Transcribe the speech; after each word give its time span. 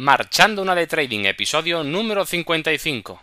Marchando 0.00 0.62
una 0.62 0.74
de 0.74 0.86
Trading, 0.86 1.26
episodio 1.26 1.84
número 1.84 2.24
55. 2.24 3.20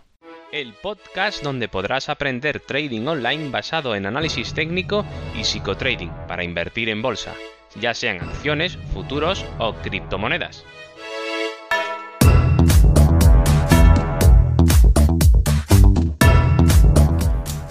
El 0.51 0.73
podcast 0.73 1.41
donde 1.41 1.67
podrás 1.67 2.07
aprender 2.07 2.59
trading 2.59 3.07
online 3.07 3.49
basado 3.49 3.95
en 3.95 4.05
análisis 4.05 4.53
técnico 4.53 5.03
y 5.35 5.43
psicotrading 5.43 6.11
para 6.27 6.43
invertir 6.43 6.89
en 6.89 7.01
bolsa, 7.01 7.33
ya 7.81 7.95
sean 7.95 8.21
acciones, 8.21 8.77
futuros 8.93 9.43
o 9.57 9.73
criptomonedas. 9.73 10.65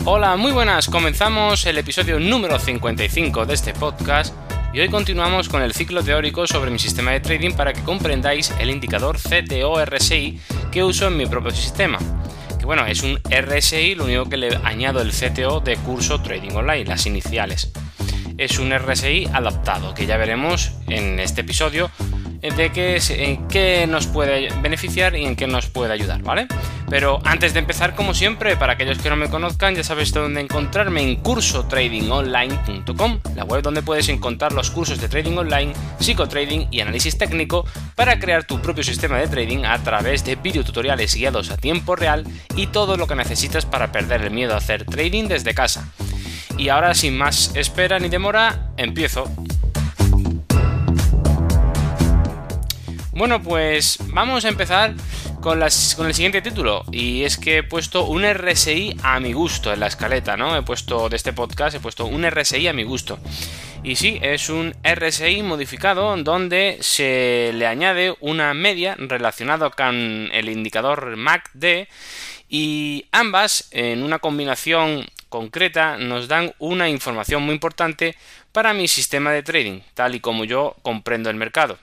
Hola, 0.04 0.36
muy 0.36 0.50
buenas. 0.50 0.88
Comenzamos 0.88 1.64
el 1.66 1.78
episodio 1.78 2.18
número 2.18 2.58
55 2.58 3.46
de 3.46 3.54
este 3.54 3.72
podcast 3.72 4.34
y 4.76 4.80
hoy 4.80 4.90
continuamos 4.90 5.48
con 5.48 5.62
el 5.62 5.72
ciclo 5.72 6.02
teórico 6.02 6.46
sobre 6.46 6.70
mi 6.70 6.78
sistema 6.78 7.12
de 7.12 7.20
trading 7.20 7.52
para 7.52 7.72
que 7.72 7.82
comprendáis 7.82 8.52
el 8.60 8.68
indicador 8.68 9.16
CTO-RSI 9.16 10.38
que 10.70 10.84
uso 10.84 11.06
en 11.06 11.16
mi 11.16 11.24
propio 11.24 11.50
sistema. 11.50 11.98
Que 12.58 12.66
bueno, 12.66 12.84
es 12.84 13.02
un 13.02 13.18
RSI, 13.24 13.94
lo 13.94 14.04
único 14.04 14.26
que 14.26 14.36
le 14.36 14.54
añado 14.64 15.00
el 15.00 15.12
CTO 15.12 15.60
de 15.60 15.78
curso 15.78 16.20
Trading 16.20 16.50
Online, 16.50 16.84
las 16.84 17.06
iniciales. 17.06 17.72
Es 18.36 18.58
un 18.58 18.70
RSI 18.70 19.26
adaptado, 19.32 19.94
que 19.94 20.04
ya 20.04 20.18
veremos 20.18 20.72
en 20.88 21.20
este 21.20 21.40
episodio 21.40 21.90
de 22.42 22.70
qué, 22.70 23.00
en 23.08 23.48
qué 23.48 23.86
nos 23.86 24.06
puede 24.06 24.50
beneficiar 24.60 25.16
y 25.16 25.24
en 25.24 25.36
qué 25.36 25.46
nos 25.46 25.68
puede 25.68 25.94
ayudar, 25.94 26.20
¿vale? 26.22 26.48
Pero 26.88 27.20
antes 27.24 27.52
de 27.52 27.58
empezar, 27.58 27.96
como 27.96 28.14
siempre, 28.14 28.56
para 28.56 28.74
aquellos 28.74 28.98
que 28.98 29.10
no 29.10 29.16
me 29.16 29.28
conozcan, 29.28 29.74
ya 29.74 29.82
sabéis 29.82 30.12
dónde 30.12 30.40
encontrarme 30.40 31.02
en 31.02 31.16
cursotradingonline.com, 31.16 33.20
la 33.34 33.44
web 33.44 33.62
donde 33.62 33.82
puedes 33.82 34.08
encontrar 34.08 34.52
los 34.52 34.70
cursos 34.70 35.00
de 35.00 35.08
trading 35.08 35.36
online, 35.36 35.72
psicotrading 35.98 36.68
y 36.70 36.80
análisis 36.80 37.18
técnico 37.18 37.66
para 37.96 38.20
crear 38.20 38.44
tu 38.44 38.62
propio 38.62 38.84
sistema 38.84 39.18
de 39.18 39.26
trading 39.26 39.64
a 39.64 39.82
través 39.82 40.24
de 40.24 40.36
videotutoriales 40.36 41.14
guiados 41.14 41.50
a 41.50 41.56
tiempo 41.56 41.96
real 41.96 42.24
y 42.54 42.68
todo 42.68 42.96
lo 42.96 43.08
que 43.08 43.16
necesitas 43.16 43.66
para 43.66 43.90
perder 43.90 44.22
el 44.22 44.30
miedo 44.30 44.54
a 44.54 44.58
hacer 44.58 44.84
trading 44.84 45.24
desde 45.24 45.54
casa. 45.54 45.88
Y 46.56 46.68
ahora, 46.68 46.94
sin 46.94 47.18
más 47.18 47.50
espera 47.54 47.98
ni 47.98 48.08
demora, 48.08 48.70
empiezo. 48.76 49.28
Bueno, 53.12 53.42
pues 53.42 53.98
vamos 54.08 54.44
a 54.44 54.48
empezar 54.48 54.94
con, 55.40 55.62
el 55.62 55.70
siguiente 55.70 56.42
título. 56.42 56.84
Y 56.92 57.24
es 57.24 57.36
que 57.36 57.58
he 57.58 57.62
puesto 57.62 58.04
un 58.04 58.24
RSI 58.24 58.96
a 59.02 59.20
mi 59.20 59.32
gusto 59.32 59.72
en 59.72 59.80
la 59.80 59.86
escaleta, 59.86 60.36
¿no? 60.36 60.56
He 60.56 60.62
puesto 60.62 61.08
de 61.08 61.16
este 61.16 61.32
podcast, 61.32 61.76
he 61.76 61.80
puesto 61.80 62.06
un 62.06 62.28
RSI 62.28 62.68
a 62.68 62.72
mi 62.72 62.84
gusto. 62.84 63.18
Y 63.82 63.96
sí, 63.96 64.18
es 64.22 64.48
un 64.48 64.74
RSI 64.82 65.42
modificado 65.42 66.16
donde 66.16 66.78
se 66.80 67.52
le 67.54 67.66
añade 67.66 68.16
una 68.20 68.52
media 68.54 68.96
relacionada 68.98 69.70
con 69.70 69.94
el 70.32 70.48
indicador 70.48 71.16
MACD 71.16 71.86
y 72.48 73.06
ambas 73.12 73.68
en 73.70 74.02
una 74.02 74.18
combinación 74.18 75.06
concreta 75.28 75.96
nos 75.98 76.28
dan 76.28 76.52
una 76.58 76.88
información 76.88 77.42
muy 77.42 77.54
importante 77.54 78.16
para 78.52 78.72
mi 78.72 78.88
sistema 78.88 79.32
de 79.32 79.42
trading, 79.42 79.80
tal 79.94 80.14
y 80.14 80.20
como 80.20 80.44
yo 80.44 80.76
comprendo 80.82 81.30
el 81.30 81.36
mercado. 81.36 81.78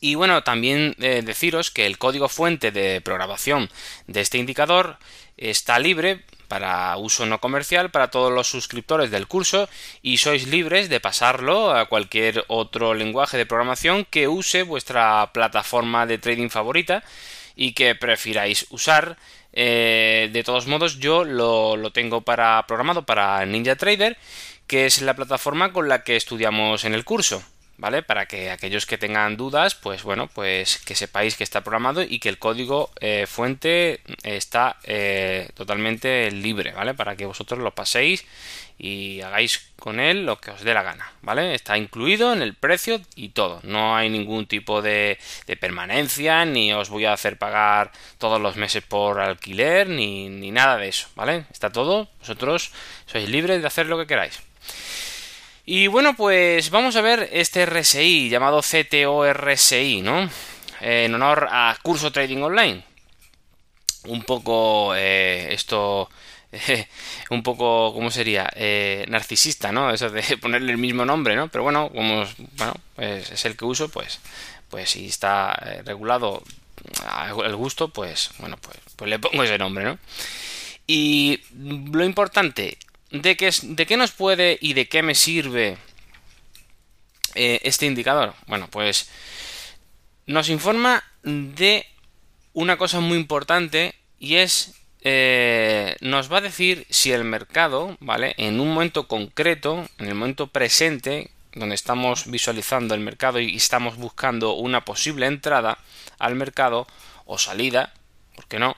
Y 0.00 0.14
bueno, 0.14 0.44
también 0.44 0.94
eh, 1.00 1.22
deciros 1.24 1.70
que 1.70 1.86
el 1.86 1.98
código 1.98 2.28
fuente 2.28 2.70
de 2.70 3.00
programación 3.00 3.68
de 4.06 4.20
este 4.20 4.38
indicador 4.38 4.98
está 5.36 5.78
libre 5.78 6.24
para 6.48 6.96
uso 6.96 7.26
no 7.26 7.40
comercial 7.40 7.90
para 7.90 8.10
todos 8.10 8.32
los 8.32 8.48
suscriptores 8.48 9.10
del 9.10 9.28
curso 9.28 9.68
y 10.02 10.16
sois 10.16 10.48
libres 10.48 10.88
de 10.88 10.98
pasarlo 10.98 11.72
a 11.72 11.86
cualquier 11.86 12.44
otro 12.48 12.94
lenguaje 12.94 13.36
de 13.36 13.46
programación 13.46 14.06
que 14.06 14.28
use 14.28 14.62
vuestra 14.62 15.30
plataforma 15.32 16.06
de 16.06 16.18
trading 16.18 16.48
favorita 16.48 17.04
y 17.54 17.72
que 17.72 17.94
prefiráis 17.94 18.66
usar. 18.70 19.18
Eh, 19.52 20.30
de 20.32 20.44
todos 20.44 20.66
modos, 20.66 20.98
yo 20.98 21.24
lo, 21.24 21.76
lo 21.76 21.90
tengo 21.90 22.20
para 22.20 22.64
programado 22.66 23.04
para 23.04 23.44
Ninja 23.44 23.76
Trader, 23.76 24.16
que 24.66 24.86
es 24.86 25.02
la 25.02 25.14
plataforma 25.14 25.72
con 25.72 25.88
la 25.88 26.04
que 26.04 26.16
estudiamos 26.16 26.84
en 26.84 26.94
el 26.94 27.04
curso. 27.04 27.42
¿Vale? 27.78 28.02
Para 28.02 28.26
que 28.26 28.50
aquellos 28.50 28.86
que 28.86 28.98
tengan 28.98 29.36
dudas, 29.36 29.74
pues 29.74 30.02
bueno, 30.02 30.28
pues 30.28 30.78
que 30.78 30.94
sepáis 30.94 31.36
que 31.36 31.44
está 31.44 31.62
programado 31.62 32.02
y 32.02 32.18
que 32.18 32.28
el 32.28 32.38
código 32.38 32.90
eh, 33.00 33.26
fuente 33.26 34.00
está 34.24 34.76
eh, 34.84 35.48
totalmente 35.54 36.30
libre, 36.30 36.72
¿vale? 36.72 36.94
Para 36.94 37.16
que 37.16 37.26
vosotros 37.26 37.60
lo 37.60 37.74
paséis 37.74 38.26
y 38.78 39.20
hagáis 39.22 39.72
con 39.78 40.00
él 40.00 40.26
lo 40.26 40.40
que 40.40 40.50
os 40.50 40.62
dé 40.62 40.74
la 40.74 40.82
gana, 40.82 41.12
¿vale? 41.22 41.54
Está 41.54 41.78
incluido 41.78 42.32
en 42.32 42.42
el 42.42 42.54
precio 42.54 43.00
y 43.14 43.30
todo. 43.30 43.60
No 43.62 43.96
hay 43.96 44.10
ningún 44.10 44.46
tipo 44.46 44.82
de, 44.82 45.18
de 45.46 45.56
permanencia, 45.56 46.44
ni 46.44 46.72
os 46.72 46.88
voy 46.88 47.04
a 47.04 47.12
hacer 47.12 47.38
pagar 47.38 47.92
todos 48.18 48.40
los 48.40 48.56
meses 48.56 48.82
por 48.82 49.20
alquiler, 49.20 49.88
ni, 49.88 50.28
ni 50.28 50.50
nada 50.50 50.76
de 50.76 50.88
eso, 50.88 51.08
¿vale? 51.14 51.44
Está 51.52 51.70
todo, 51.70 52.08
vosotros 52.20 52.72
sois 53.06 53.28
libres 53.28 53.60
de 53.60 53.66
hacer 53.66 53.86
lo 53.86 53.98
que 53.98 54.06
queráis. 54.06 54.47
Y 55.70 55.86
bueno, 55.86 56.16
pues 56.16 56.70
vamos 56.70 56.96
a 56.96 57.02
ver 57.02 57.28
este 57.30 57.66
RSI 57.66 58.30
llamado 58.30 58.62
CTO-RSI, 58.62 60.00
¿no? 60.00 60.30
en 60.80 61.14
honor 61.14 61.46
a 61.50 61.76
Curso 61.82 62.10
Trading 62.10 62.38
Online. 62.38 62.82
Un 64.04 64.22
poco 64.22 64.94
eh, 64.96 65.52
esto... 65.52 66.08
un 67.30 67.42
poco, 67.42 67.92
¿cómo 67.92 68.10
sería? 68.10 68.48
Eh, 68.54 69.04
narcisista, 69.10 69.70
¿no? 69.70 69.90
Eso 69.90 70.08
de 70.08 70.22
ponerle 70.40 70.72
el 70.72 70.78
mismo 70.78 71.04
nombre, 71.04 71.36
¿no? 71.36 71.48
Pero 71.48 71.64
bueno, 71.64 71.90
como 71.90 72.24
bueno, 72.56 72.74
pues 72.96 73.30
es 73.30 73.44
el 73.44 73.54
que 73.54 73.66
uso, 73.66 73.90
pues, 73.90 74.20
pues 74.70 74.88
si 74.88 75.04
está 75.04 75.52
eh, 75.66 75.82
regulado 75.84 76.42
al 77.04 77.56
gusto, 77.56 77.90
pues 77.90 78.30
bueno, 78.38 78.56
pues, 78.56 78.78
pues 78.96 79.10
le 79.10 79.18
pongo 79.18 79.42
ese 79.42 79.58
nombre, 79.58 79.84
¿no? 79.84 79.98
Y 80.86 81.42
lo 81.52 82.06
importante, 82.06 82.78
¿de 83.10 83.36
qué, 83.36 83.50
¿de 83.62 83.86
qué 83.86 83.96
nos 83.96 84.12
puede 84.12 84.58
y 84.60 84.74
de 84.74 84.88
qué 84.88 85.02
me 85.02 85.14
sirve 85.14 85.78
eh, 87.34 87.60
este 87.62 87.86
indicador? 87.86 88.34
Bueno, 88.46 88.68
pues 88.70 89.10
nos 90.26 90.48
informa 90.48 91.02
de 91.22 91.86
una 92.52 92.76
cosa 92.76 93.00
muy 93.00 93.16
importante 93.16 93.94
y 94.18 94.36
es 94.36 94.74
eh, 95.02 95.96
nos 96.00 96.32
va 96.32 96.38
a 96.38 96.42
decir 96.42 96.86
si 96.90 97.12
el 97.12 97.24
mercado, 97.24 97.96
¿vale? 98.00 98.34
En 98.36 98.60
un 98.60 98.74
momento 98.74 99.06
concreto, 99.06 99.88
en 99.98 100.08
el 100.08 100.14
momento 100.14 100.48
presente, 100.48 101.30
donde 101.54 101.74
estamos 101.74 102.30
visualizando 102.30 102.94
el 102.94 103.00
mercado 103.00 103.40
y 103.40 103.56
estamos 103.56 103.96
buscando 103.96 104.54
una 104.54 104.84
posible 104.84 105.26
entrada 105.26 105.78
al 106.18 106.34
mercado 106.34 106.86
o 107.26 107.38
salida, 107.38 107.92
¿por 108.34 108.46
qué 108.48 108.58
no? 108.58 108.76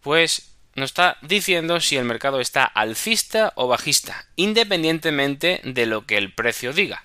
Pues 0.00 0.53
nos 0.76 0.90
está 0.90 1.18
diciendo 1.22 1.80
si 1.80 1.96
el 1.96 2.04
mercado 2.04 2.40
está 2.40 2.64
alcista 2.64 3.52
o 3.56 3.68
bajista, 3.68 4.26
independientemente 4.36 5.60
de 5.64 5.86
lo 5.86 6.06
que 6.06 6.16
el 6.16 6.32
precio 6.32 6.72
diga. 6.72 7.04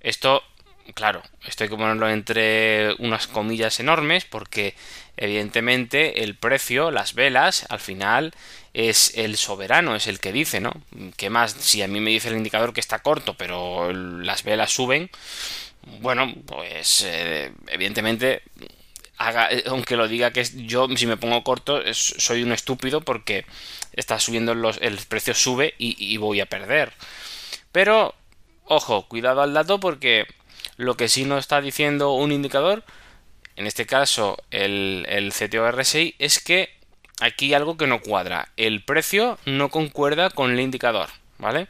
Esto, 0.00 0.42
claro, 0.94 1.22
esto 1.46 1.64
hay 1.64 1.70
que 1.70 1.76
ponerlo 1.76 2.08
entre 2.08 2.94
unas 2.98 3.26
comillas 3.26 3.80
enormes 3.80 4.24
porque 4.24 4.74
evidentemente 5.16 6.22
el 6.22 6.36
precio, 6.36 6.90
las 6.90 7.14
velas, 7.14 7.66
al 7.68 7.80
final 7.80 8.34
es 8.74 9.12
el 9.16 9.36
soberano, 9.36 9.96
es 9.96 10.06
el 10.06 10.20
que 10.20 10.32
dice, 10.32 10.60
¿no? 10.60 10.72
¿Qué 11.16 11.30
más? 11.30 11.52
Si 11.52 11.82
a 11.82 11.88
mí 11.88 12.00
me 12.00 12.10
dice 12.10 12.28
el 12.28 12.36
indicador 12.36 12.72
que 12.72 12.80
está 12.80 13.00
corto, 13.00 13.34
pero 13.34 13.92
las 13.92 14.44
velas 14.44 14.72
suben, 14.72 15.10
bueno, 16.00 16.32
pues 16.46 17.02
eh, 17.06 17.52
evidentemente 17.68 18.42
eh, 19.18 19.64
aunque 19.66 19.96
lo 19.96 20.08
diga 20.08 20.30
que 20.30 20.44
yo 20.44 20.88
si 20.96 21.06
me 21.06 21.16
pongo 21.16 21.42
corto 21.42 21.82
soy 21.92 22.42
un 22.42 22.52
estúpido 22.52 23.00
porque 23.00 23.46
está 23.92 24.20
subiendo 24.20 24.52
el 24.52 24.96
precio 25.08 25.34
sube 25.34 25.74
y, 25.78 26.16
voy 26.18 26.40
a 26.40 26.46
perder. 26.46 26.92
Pero, 27.72 28.14
ojo, 28.64 29.08
cuidado 29.08 29.42
al 29.42 29.54
dato 29.54 29.80
porque 29.80 30.26
lo 30.76 30.96
que 30.96 31.08
sí 31.08 31.24
nos 31.24 31.40
está 31.40 31.60
diciendo 31.60 32.12
un 32.12 32.32
indicador, 32.32 32.84
en 33.56 33.66
este 33.66 33.86
caso 33.86 34.36
el, 34.50 35.04
el 35.08 35.32
CTO-RSI, 35.32 36.14
es 36.18 36.38
que 36.40 36.70
aquí 37.20 37.54
algo 37.54 37.76
que 37.76 37.86
no 37.86 38.00
cuadra. 38.00 38.48
El 38.56 38.84
precio 38.84 39.38
no 39.44 39.68
concuerda 39.68 40.30
con 40.30 40.52
el 40.52 40.60
indicador, 40.60 41.08
¿vale? 41.38 41.68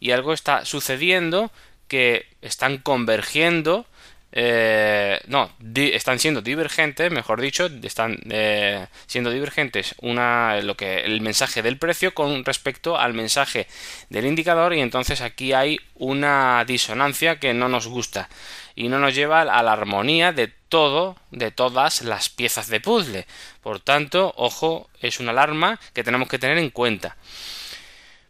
Y 0.00 0.10
algo 0.10 0.32
está 0.32 0.64
sucediendo 0.64 1.52
que 1.86 2.26
están 2.42 2.78
convergiendo 2.78 3.86
eh, 4.30 5.20
no, 5.26 5.50
están 5.74 6.18
siendo 6.18 6.42
divergentes, 6.42 7.10
mejor 7.10 7.40
dicho, 7.40 7.66
están 7.82 8.18
eh, 8.28 8.86
siendo 9.06 9.30
divergentes 9.30 9.94
una, 10.02 10.60
lo 10.60 10.76
que, 10.76 11.00
el 11.00 11.22
mensaje 11.22 11.62
del 11.62 11.78
precio 11.78 12.12
con 12.12 12.44
respecto 12.44 12.98
al 12.98 13.14
mensaje 13.14 13.66
del 14.10 14.26
indicador 14.26 14.74
y 14.74 14.80
entonces 14.80 15.22
aquí 15.22 15.54
hay 15.54 15.78
una 15.94 16.64
disonancia 16.66 17.38
que 17.38 17.54
no 17.54 17.68
nos 17.68 17.86
gusta 17.86 18.28
y 18.74 18.88
no 18.88 18.98
nos 18.98 19.14
lleva 19.14 19.40
a 19.40 19.62
la 19.62 19.72
armonía 19.72 20.32
de 20.32 20.48
todo, 20.48 21.16
de 21.30 21.50
todas 21.50 22.02
las 22.02 22.28
piezas 22.28 22.68
de 22.68 22.80
puzzle. 22.80 23.26
Por 23.62 23.80
tanto, 23.80 24.34
ojo, 24.36 24.90
es 25.00 25.20
una 25.20 25.30
alarma 25.30 25.80
que 25.94 26.04
tenemos 26.04 26.28
que 26.28 26.38
tener 26.38 26.58
en 26.58 26.70
cuenta 26.70 27.16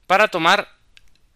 para 0.07 0.29
tomar 0.29 0.69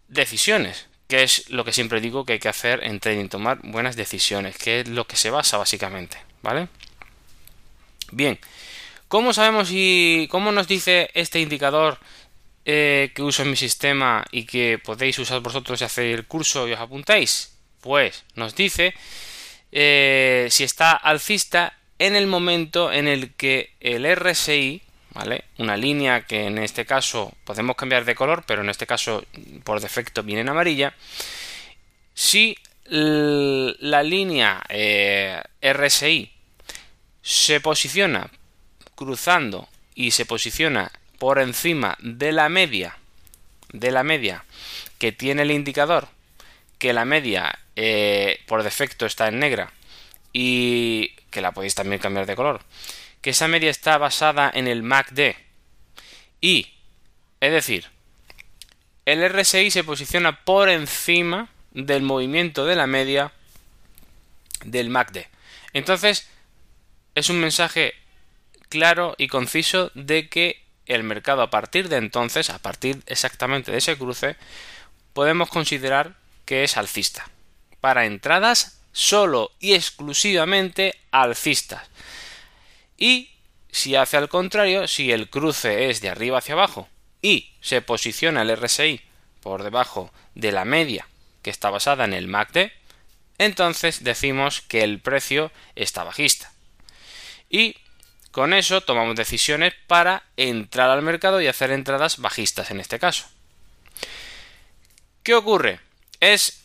decisiones 0.08 0.88
que 1.12 1.24
es 1.24 1.50
lo 1.50 1.62
que 1.62 1.74
siempre 1.74 2.00
digo 2.00 2.24
que 2.24 2.32
hay 2.32 2.38
que 2.38 2.48
hacer 2.48 2.82
en 2.84 2.98
trading, 2.98 3.28
tomar 3.28 3.58
buenas 3.62 3.96
decisiones, 3.96 4.56
que 4.56 4.80
es 4.80 4.88
lo 4.88 5.06
que 5.06 5.16
se 5.16 5.28
basa 5.28 5.58
básicamente, 5.58 6.16
¿vale? 6.40 6.68
Bien, 8.12 8.38
¿cómo 9.08 9.34
sabemos 9.34 9.68
y 9.70 10.26
cómo 10.30 10.52
nos 10.52 10.68
dice 10.68 11.10
este 11.12 11.38
indicador 11.38 11.98
eh, 12.64 13.10
que 13.14 13.22
uso 13.22 13.42
en 13.42 13.50
mi 13.50 13.56
sistema 13.56 14.24
y 14.32 14.46
que 14.46 14.80
podéis 14.82 15.18
usar 15.18 15.40
vosotros 15.40 15.82
y 15.82 15.84
hacer 15.84 16.06
el 16.06 16.24
curso 16.24 16.66
y 16.66 16.72
os 16.72 16.80
apuntáis? 16.80 17.58
Pues 17.82 18.24
nos 18.34 18.54
dice 18.54 18.94
eh, 19.70 20.46
si 20.48 20.64
está 20.64 20.92
alcista 20.92 21.76
en 21.98 22.16
el 22.16 22.26
momento 22.26 22.90
en 22.90 23.06
el 23.06 23.34
que 23.34 23.74
el 23.80 24.06
RSI, 24.16 24.80
¿vale? 25.14 25.44
Una 25.58 25.76
línea 25.76 26.22
que 26.22 26.46
en 26.46 26.58
este 26.58 26.86
caso 26.86 27.32
podemos 27.44 27.76
cambiar 27.76 28.04
de 28.04 28.14
color, 28.14 28.44
pero 28.46 28.62
en 28.62 28.70
este 28.70 28.86
caso 28.86 29.24
por 29.64 29.80
defecto 29.80 30.22
viene 30.22 30.42
en 30.42 30.48
amarilla. 30.48 30.94
Si 32.14 32.56
la 32.84 34.02
línea 34.02 34.62
eh, 34.68 35.40
RSI 35.62 36.30
se 37.22 37.60
posiciona 37.60 38.28
cruzando 38.94 39.68
y 39.94 40.10
se 40.10 40.26
posiciona 40.26 40.90
por 41.18 41.38
encima 41.38 41.96
de 42.00 42.32
la 42.32 42.48
media 42.48 42.98
de 43.72 43.90
la 43.92 44.02
media 44.02 44.44
que 44.98 45.12
tiene 45.12 45.42
el 45.42 45.52
indicador 45.52 46.08
que 46.78 46.92
la 46.92 47.04
media 47.04 47.58
eh, 47.76 48.40
por 48.46 48.62
defecto 48.62 49.06
está 49.06 49.28
en 49.28 49.38
negra 49.38 49.72
y 50.32 51.08
que 51.30 51.40
la 51.40 51.52
podéis 51.52 51.74
también 51.74 52.00
cambiar 52.00 52.26
de 52.26 52.36
color 52.36 52.60
que 53.22 53.30
esa 53.30 53.48
media 53.48 53.70
está 53.70 53.96
basada 53.96 54.50
en 54.52 54.69
el 54.69 54.82
MACD 54.82 55.34
y 56.40 56.74
es 57.40 57.52
decir 57.52 57.86
el 59.06 59.26
RSI 59.28 59.70
se 59.70 59.84
posiciona 59.84 60.44
por 60.44 60.69
encima 60.69 61.48
del 61.70 62.02
movimiento 62.02 62.66
de 62.66 62.76
la 62.76 62.86
media 62.86 63.32
del 64.64 64.90
MACD 64.90 65.24
entonces 65.72 66.28
es 67.14 67.30
un 67.30 67.40
mensaje 67.40 67.94
claro 68.69 69.14
y 69.19 69.28
conciso 69.28 69.90
de 69.94 70.28
que 70.28 70.62
el 70.86 71.02
mercado 71.02 71.42
a 71.42 71.50
partir 71.50 71.88
de 71.88 71.96
entonces, 71.96 72.50
a 72.50 72.58
partir 72.58 73.02
exactamente 73.06 73.70
de 73.70 73.78
ese 73.78 73.96
cruce, 73.96 74.36
podemos 75.12 75.48
considerar 75.48 76.14
que 76.44 76.64
es 76.64 76.76
alcista. 76.76 77.28
Para 77.80 78.06
entradas 78.06 78.80
solo 78.92 79.52
y 79.60 79.74
exclusivamente 79.74 80.94
alcistas. 81.10 81.82
Y 83.02 83.31
si 83.72 83.96
hace 83.96 84.16
al 84.16 84.28
contrario, 84.28 84.87
si 84.87 85.10
el 85.10 85.28
cruce 85.28 85.90
es 85.90 86.00
de 86.00 86.08
arriba 86.08 86.38
hacia 86.38 86.54
abajo 86.54 86.88
y 87.20 87.50
se 87.60 87.82
posiciona 87.82 88.43
el 88.43 88.56
RSI 88.56 89.00
por 89.40 89.64
debajo 89.64 90.12
de 90.37 90.52
la 90.52 90.64
media 90.64 91.08
que 91.43 91.50
está 91.50 91.69
basada 91.70 92.04
en 92.04 92.14
el 92.14 92.28
MACD, 92.28 92.70
entonces 93.38 94.04
decimos 94.04 94.60
que 94.60 94.84
el 94.84 95.00
precio 95.00 95.50
está 95.75 96.04
bajista. 96.04 96.52
Y 97.50 97.75
con 98.31 98.52
eso 98.54 98.82
tomamos 98.82 99.16
decisiones 99.16 99.75
para 99.88 100.22
entrar 100.37 100.88
al 100.88 101.02
mercado 101.02 101.40
y 101.40 101.48
hacer 101.48 101.72
entradas 101.72 102.19
bajistas 102.19 102.70
en 102.70 102.78
este 102.78 103.00
caso. 103.00 103.26
¿Qué 105.25 105.34
ocurre? 105.34 105.81
¿Es 106.20 106.62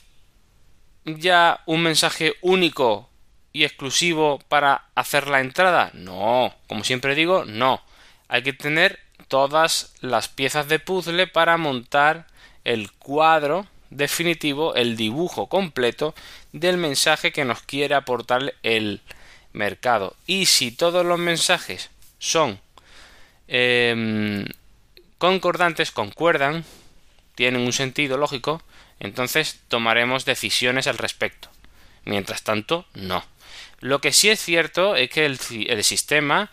ya 1.04 1.64
un 1.66 1.82
mensaje 1.82 2.36
único 2.42 3.10
y 3.58 3.66
exclusivo 3.66 4.40
para 4.50 4.84
hacer 4.94 5.28
la 5.28 5.42
entrada? 5.42 5.90
No, 5.96 6.54
como 6.68 6.84
siempre 6.84 7.16
digo, 7.16 7.44
no. 7.44 7.82
Hay 8.28 8.44
que 8.44 8.54
tener 8.54 9.00
todas 9.30 9.96
las 10.00 10.28
piezas 10.28 10.68
de 10.68 10.78
puzzle 10.78 11.26
para 11.26 11.58
montar 11.58 12.28
el 12.66 12.92
cuadro 12.92 13.66
definitivo, 13.90 14.76
el 14.76 14.96
dibujo 14.96 15.48
completo 15.48 16.14
del 16.54 16.78
mensaje 16.78 17.32
que 17.32 17.46
nos 17.46 17.64
quiere 17.64 17.96
aportar 17.96 18.54
el 18.62 19.02
mercado. 19.54 20.16
Y 20.28 20.46
si 20.46 20.70
todos 20.70 21.04
los 21.04 21.18
mensajes 21.18 21.90
son 22.20 22.60
em, 23.48 24.46
concordantes, 25.18 25.90
concuerdan, 25.90 26.64
tienen 27.34 27.62
un 27.62 27.74
sentido 27.74 28.20
lógico, 28.20 28.62
entonces 29.00 29.62
tomaremos 29.68 30.26
decisiones 30.26 30.86
al 30.86 31.00
respecto. 31.00 31.50
Mientras 32.06 32.44
tanto, 32.44 32.86
no. 32.94 33.24
Lo 33.80 34.02
que 34.02 34.12
sí 34.12 34.30
es 34.30 34.40
cierto 34.40 34.96
es 34.96 35.10
que 35.10 35.26
el, 35.26 35.38
sistema 35.38 36.50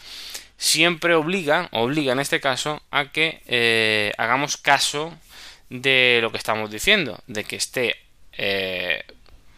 siempre 0.58 1.14
obliga, 1.14 1.68
obliga 1.72 2.12
en 2.12 2.20
este 2.20 2.40
caso, 2.40 2.82
a 2.90 3.10
que 3.12 3.42
eh, 3.46 4.12
hagamos 4.18 4.56
caso 4.56 5.16
de 5.70 6.18
lo 6.20 6.30
que 6.30 6.36
estamos 6.36 6.70
diciendo, 6.70 7.18
de 7.26 7.44
que 7.44 7.56
esté 7.56 7.96
eh, 8.32 9.04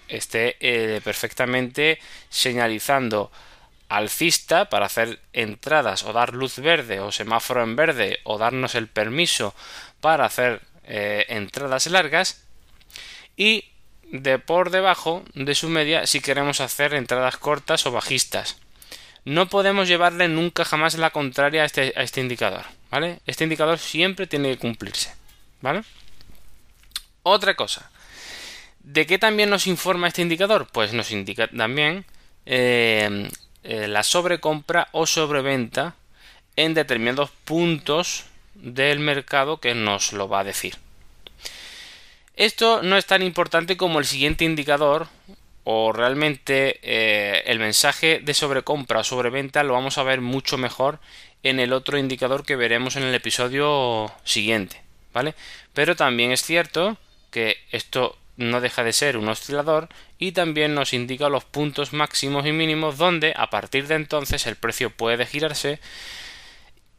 esté 0.08 0.56
eh, 0.60 1.00
perfectamente 1.02 1.98
señalizando 2.28 3.32
alcista 3.88 4.69
para 4.69 4.86
hacer 4.86 5.19
entradas 5.32 6.04
o 6.04 6.12
dar 6.12 6.34
luz 6.34 6.58
verde 6.58 7.00
o 7.00 7.10
semáforo 7.10 7.64
en 7.64 7.74
verde 7.74 8.20
o 8.22 8.38
darnos 8.38 8.76
el 8.76 8.86
permiso 8.86 9.54
para 10.00 10.26
hacer 10.26 10.60
entradas 10.88 11.88
largas 11.88 12.44
y 13.36 13.64
de 14.12 14.38
por 14.38 14.70
debajo 14.70 15.25
de 15.35 15.55
su 15.55 15.69
media 15.69 16.06
si 16.06 16.20
queremos 16.20 16.61
hacer 16.61 16.94
entradas 16.94 17.37
cortas 17.37 17.87
o 17.87 17.93
bajistas. 17.93 18.56
No 19.25 19.49
podemos 19.49 19.88
llevarle 19.88 20.29
nunca 20.29 20.64
jamás 20.64 20.97
la 20.97 21.11
contraria 21.11 21.62
a 21.62 21.67
este, 21.67 21.93
a 21.97 22.03
este 22.03 22.20
indicador, 22.20 22.64
¿vale? 22.91 23.20
Este 23.26 23.44
indicador 23.44 23.79
siempre 23.79 24.26
tiene 24.26 24.50
que 24.50 24.58
cumplirse, 24.58 25.12
¿vale? 25.61 25.82
Otra 27.23 27.55
cosa, 27.56 27.91
¿De 28.87 29.05
qué 29.05 29.19
también 29.19 29.50
nos 29.50 29.67
informa 29.67 30.06
este 30.06 30.23
indicador? 30.23 30.69
Pues 30.70 30.93
nos 30.93 31.11
indica 31.11 31.49
también 31.49 32.05
eh, 32.47 33.29
eh, 33.64 33.88
la 33.88 34.05
sobrecompra 34.05 34.87
o 34.93 35.06
sobreventa 35.06 35.97
en 36.55 36.73
determinados 36.73 37.31
puntos 37.44 38.26
del 38.55 39.00
mercado 39.00 39.58
que 39.58 39.75
nos 39.75 40.12
lo 40.12 40.29
va 40.29 40.41
a 40.41 40.44
decir. 40.44 40.76
Esto 42.36 42.82
no 42.82 42.98
es 42.98 43.06
tan 43.06 43.22
importante 43.22 43.78
como 43.78 43.98
el 43.98 44.04
siguiente 44.04 44.44
indicador 44.44 45.08
o 45.64 45.92
realmente 45.92 46.78
eh, 46.82 47.42
el 47.46 47.58
mensaje 47.58 48.20
de 48.22 48.34
sobrecompra 48.34 49.00
o 49.00 49.04
sobreventa 49.04 49.64
lo 49.64 49.72
vamos 49.72 49.98
a 49.98 50.02
ver 50.02 50.20
mucho 50.20 50.58
mejor 50.58 51.00
en 51.42 51.60
el 51.60 51.72
otro 51.72 51.98
indicador 51.98 52.44
que 52.44 52.54
veremos 52.54 52.96
en 52.96 53.04
el 53.04 53.14
episodio 53.14 54.12
siguiente, 54.22 54.82
¿vale? 55.12 55.34
Pero 55.72 55.96
también 55.96 56.30
es 56.30 56.42
cierto 56.42 56.98
que 57.30 57.56
esto 57.72 58.18
no 58.36 58.60
deja 58.60 58.84
de 58.84 58.92
ser 58.92 59.16
un 59.16 59.28
oscilador 59.28 59.88
y 60.18 60.32
también 60.32 60.74
nos 60.74 60.92
indica 60.92 61.30
los 61.30 61.44
puntos 61.44 61.92
máximos 61.92 62.46
y 62.46 62.52
mínimos 62.52 62.98
donde 62.98 63.32
a 63.34 63.48
partir 63.48 63.86
de 63.86 63.94
entonces 63.94 64.46
el 64.46 64.56
precio 64.56 64.90
puede 64.90 65.24
girarse 65.26 65.80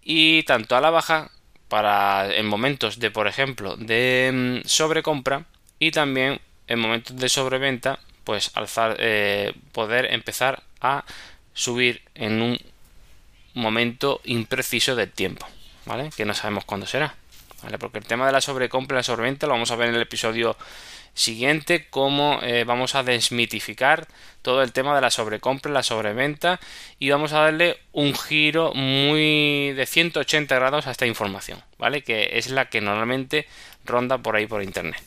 y 0.01 0.43
tanto 0.43 0.75
a 0.75 0.81
la 0.81 0.89
baja 0.89 1.29
para 1.69 2.33
en 2.33 2.47
momentos 2.47 2.99
de 2.99 3.11
por 3.11 3.27
ejemplo 3.27 3.75
de 3.77 4.61
mm, 4.63 4.67
sobrecompra 4.67 5.45
y 5.79 5.91
también 5.91 6.39
en 6.67 6.79
momentos 6.79 7.17
de 7.17 7.29
sobreventa 7.29 7.99
pues 8.23 8.51
alzar 8.55 8.97
eh, 8.99 9.53
poder 9.71 10.13
empezar 10.13 10.63
a 10.81 11.03
subir 11.53 12.01
en 12.15 12.41
un 12.41 12.59
momento 13.53 14.21
impreciso 14.25 14.95
del 14.95 15.11
tiempo 15.11 15.47
vale 15.85 16.09
que 16.15 16.25
no 16.25 16.33
sabemos 16.33 16.65
cuándo 16.65 16.85
será 16.85 17.15
vale 17.63 17.77
porque 17.77 17.99
el 17.99 18.05
tema 18.05 18.25
de 18.25 18.31
la 18.31 18.41
sobrecompra 18.41 18.95
y 18.95 18.99
la 18.99 19.03
sobreventa 19.03 19.47
lo 19.47 19.53
vamos 19.53 19.71
a 19.71 19.75
ver 19.75 19.89
en 19.89 19.95
el 19.95 20.01
episodio 20.01 20.55
siguiente 21.17 21.87
cómo 21.89 22.39
eh, 22.43 22.63
vamos 22.63 22.95
a 22.95 23.03
desmitificar 23.03 24.07
todo 24.43 24.61
el 24.61 24.71
tema 24.71 24.95
de 24.95 25.01
la 25.01 25.11
sobrecompra 25.11 25.71
la 25.71 25.83
sobreventa 25.83 26.59
y 26.99 27.09
vamos 27.09 27.33
a 27.33 27.39
darle 27.39 27.77
un 27.91 28.15
giro 28.15 28.73
muy 28.73 29.73
de 29.73 29.85
180 29.85 30.55
grados 30.55 30.87
a 30.87 30.91
esta 30.91 31.05
información, 31.05 31.61
¿vale? 31.77 32.03
Que 32.03 32.37
es 32.37 32.49
la 32.49 32.69
que 32.69 32.81
normalmente 32.81 33.47
ronda 33.83 34.19
por 34.19 34.35
ahí 34.35 34.45
por 34.45 34.63
internet. 34.63 35.01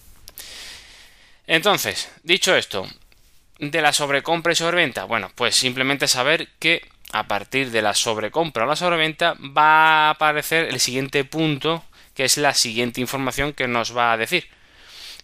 Entonces, 1.46 2.10
dicho 2.22 2.56
esto, 2.56 2.86
de 3.58 3.80
la 3.80 3.92
sobrecompra 3.92 4.52
y 4.52 4.56
sobreventa, 4.56 5.04
bueno, 5.04 5.30
pues 5.34 5.54
simplemente 5.54 6.08
saber 6.08 6.48
que 6.58 6.82
a 7.12 7.26
partir 7.28 7.70
de 7.70 7.82
la 7.82 7.94
sobrecompra 7.94 8.64
o 8.64 8.66
la 8.66 8.76
sobreventa 8.76 9.36
va 9.38 10.08
a 10.08 10.10
aparecer 10.10 10.66
el 10.66 10.80
siguiente 10.80 11.24
punto, 11.24 11.84
que 12.14 12.24
es 12.24 12.36
la 12.36 12.54
siguiente 12.54 13.00
información 13.00 13.52
que 13.52 13.68
nos 13.68 13.96
va 13.96 14.12
a 14.12 14.16
decir 14.16 14.48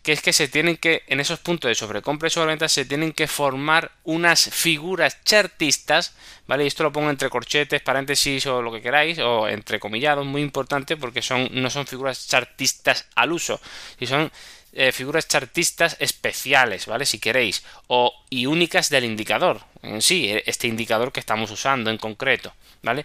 que 0.07 0.13
es 0.13 0.23
que 0.23 0.33
se 0.33 0.47
tienen 0.47 0.77
que, 0.77 1.03
en 1.09 1.19
esos 1.19 1.41
puntos 1.41 1.69
de 1.69 1.75
sobrecompra 1.75 2.29
y 2.29 2.31
sobreventa, 2.31 2.69
se 2.69 2.85
tienen 2.85 3.11
que 3.11 3.27
formar 3.27 3.91
unas 4.05 4.49
figuras 4.55 5.19
chartistas, 5.25 6.15
¿vale? 6.47 6.63
Y 6.63 6.69
esto 6.69 6.85
lo 6.85 6.93
pongo 6.93 7.11
entre 7.11 7.29
corchetes, 7.29 7.83
paréntesis 7.83 8.47
o 8.47 8.63
lo 8.63 8.71
que 8.71 8.81
queráis, 8.81 9.19
o 9.19 9.49
entre 9.49 9.81
comillados, 9.81 10.25
muy 10.25 10.43
importante 10.43 10.97
porque 10.97 11.23
son, 11.23 11.49
no 11.51 11.71
son 11.71 11.89
figuras 11.89 12.29
chartistas 12.29 13.07
al 13.17 13.33
uso, 13.33 13.61
y 13.99 14.07
son 14.07 14.31
eh, 14.75 14.93
figuras 14.93 15.27
chartistas 15.27 15.97
especiales, 15.99 16.87
¿vale? 16.87 17.05
Si 17.05 17.19
queréis, 17.19 17.65
o 17.89 18.15
y 18.31 18.47
únicas 18.47 18.91
del 18.91 19.07
indicador 19.07 19.63
en 19.83 20.03
sí, 20.03 20.29
e, 20.29 20.45
este 20.47 20.69
indicador 20.69 21.11
que 21.11 21.19
estamos 21.19 21.51
usando 21.51 21.91
en 21.91 21.99
concreto, 21.99 22.55
¿vale? 22.81 23.05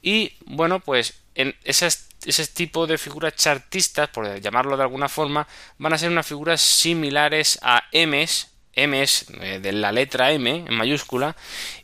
Y 0.00 0.32
bueno, 0.46 0.80
pues 0.80 1.20
en 1.34 1.54
esas 1.64 2.08
ese 2.24 2.46
tipo 2.46 2.86
de 2.86 2.98
figuras 2.98 3.34
chartistas, 3.34 4.08
por 4.08 4.40
llamarlo 4.40 4.76
de 4.76 4.82
alguna 4.82 5.08
forma, 5.08 5.46
van 5.78 5.92
a 5.92 5.98
ser 5.98 6.10
unas 6.10 6.26
figuras 6.26 6.60
similares 6.60 7.58
a 7.62 7.84
M's, 7.92 8.48
M's 8.76 9.26
eh, 9.40 9.58
de 9.60 9.72
la 9.72 9.92
letra 9.92 10.32
M 10.32 10.64
en 10.68 10.74
mayúscula, 10.74 11.36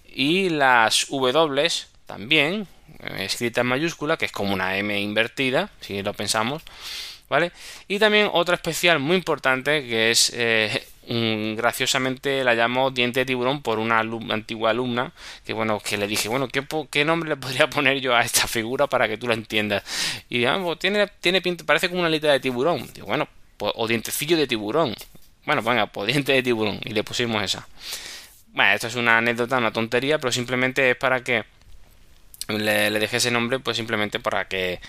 y 0.05 0.49
las 0.51 1.07
W 1.11 1.69
también, 2.07 2.69
eh, 3.01 3.25
escrita 3.25 3.63
en 3.63 3.67
mayúscula, 3.69 4.17
que 4.17 4.27
es 4.27 4.33
como 4.33 4.53
una 4.53 4.77
M 4.77 4.99
invertida, 5.01 5.71
si 5.81 6.03
lo 6.03 6.15
pensamos, 6.15 6.63
¿vale? 7.29 7.53
Y 7.89 7.99
también 7.99 8.31
otra 8.33 8.55
especial 8.55 8.99
muy 8.99 9.17
importante 9.17 9.87
que 9.87 10.11
es 10.11 10.33
eh, 10.35 10.87
graciosamente 11.09 12.43
la 12.43 12.55
llamo 12.55 12.91
diente 12.91 13.21
de 13.21 13.27
tiburón 13.27 13.63
por 13.63 13.79
una 13.79 14.01
antigua 14.01 14.71
alumna 14.71 15.13
que 15.45 15.53
bueno 15.53 15.79
que 15.79 15.97
le 15.97 16.09
dije 16.09 16.29
bueno 16.29 16.49
¿qué, 16.49 17.05
nombre 17.05 17.29
le 17.29 17.37
podría 17.37 17.71
poner 17.71 18.01
yo 18.01 18.15
a 18.15 18.23
esta 18.23 18.49
figura 18.49 18.89
para 18.89 19.07
que 19.07 19.17
tú 19.17 19.29
la 19.29 19.35
entiendas 19.35 19.85
y 20.29 20.45
ah, 20.47 20.59
pues 20.61 20.81
tiene 20.81 21.07
tiene 21.21 21.41
parece 21.65 21.89
como 21.89 22.01
una 22.01 22.09
alita 22.09 22.33
de 22.33 22.41
tiburón 22.41 22.89
digo 22.93 23.07
bueno 23.07 23.29
pues, 23.57 23.73
o 23.77 23.87
dientecillo 23.87 24.37
de 24.37 24.49
tiburón 24.49 24.95
bueno 25.45 25.63
venga 25.63 25.87
pues 25.87 26.09
diente 26.09 26.33
de 26.33 26.43
tiburón 26.43 26.81
y 26.85 26.91
le 26.91 27.05
pusimos 27.05 27.43
esa. 27.43 27.69
Bueno 28.53 28.73
esto 28.75 28.89
es 28.89 28.97
una 28.97 29.19
anécdota 29.19 29.59
una 29.59 29.73
tontería 29.73 30.19
pero 30.19 30.33
simplemente 30.33 30.91
es 30.91 30.97
para 30.97 31.23
que 31.23 31.45
le, 32.49 32.91
le 32.91 32.99
dejé 32.99 33.19
ese 33.19 33.31
nombre 33.31 33.61
pues 33.61 33.77
simplemente 33.77 34.19
para 34.19 34.49
que 34.49 34.81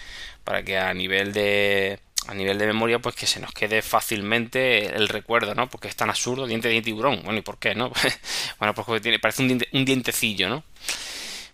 para 0.44 0.63
que 0.63 0.79
a 0.79 0.94
nivel 0.96 1.32
de 1.32 2.00
a 2.27 2.34
nivel 2.34 2.57
de 2.57 2.67
memoria, 2.67 3.00
pues 3.00 3.15
que 3.15 3.25
se 3.25 3.39
nos 3.39 3.51
quede 3.53 3.81
fácilmente 3.81 4.96
el 4.96 5.07
recuerdo, 5.07 5.55
¿no? 5.55 5.69
Porque 5.69 5.88
es 5.88 5.96
tan 5.96 6.10
absurdo, 6.10 6.46
diente 6.46 6.67
de 6.67 6.81
tiburón. 6.81 7.22
Bueno, 7.24 7.39
¿y 7.39 7.41
por 7.41 7.57
qué, 7.57 7.74
no? 7.74 7.89
bueno, 8.60 8.74
pues 8.74 8.86
porque 8.86 9.01
tiene, 9.01 9.19
parece 9.19 9.43
un, 9.43 9.86
dientecillo, 9.86 10.50
¿no? 10.50 10.63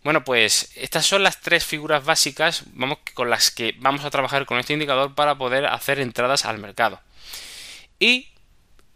Bueno, 0.04 0.24
pues 0.24 0.72
estas 0.76 1.06
son 1.06 1.24
las 1.24 1.40
tres 1.40 1.64
figuras 1.64 2.04
básicas 2.04 2.64
vamos, 2.74 2.98
con 3.14 3.30
las 3.30 3.52
que 3.52 3.76
vamos 3.78 4.04
a 4.04 4.10
trabajar 4.10 4.46
con 4.46 4.60
este 4.60 4.74
indicador 4.74 5.16
para 5.16 5.36
poder 5.36 5.66
hacer 5.68 6.00
entradas 6.00 6.46
al 6.46 6.58
mercado. 6.58 7.00
Y 8.00 8.28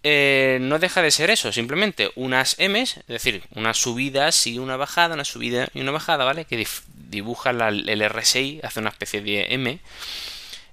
eh, 0.04 0.58
no 0.60 0.80
deja 0.80 1.02
de 1.02 1.12
ser 1.12 1.30
eso, 1.30 1.52
simplemente 1.54 2.12
unas 2.16 2.58
M's, 2.60 2.98
es 2.98 3.08
decir, 3.08 3.44
unas 3.52 3.78
subidas 3.78 4.48
y 4.48 4.60
una 4.60 4.76
bajada, 4.78 5.14
una 5.14 5.24
subida 5.24 5.70
y 5.74 5.80
una 5.80 5.92
bajada, 5.92 6.26
¿vale? 6.26 6.46
Que 6.46 6.68
dibujan 7.10 7.62
el 7.62 8.10
RSI, 8.10 8.62
hace 8.64 8.80
una 8.80 8.90
especie 8.90 9.22
de 9.22 9.54
M 9.54 9.80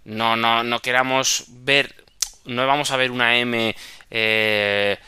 no, 0.05 0.37
no, 0.37 0.63
no 0.63 0.81
queramos 0.81 1.45
ver, 1.49 1.95
no 2.45 2.67
vamos 2.67 2.91
a 2.91 2.97
ver 2.97 3.11
una 3.11 3.37
M 3.39 3.75
eh, 4.11 4.99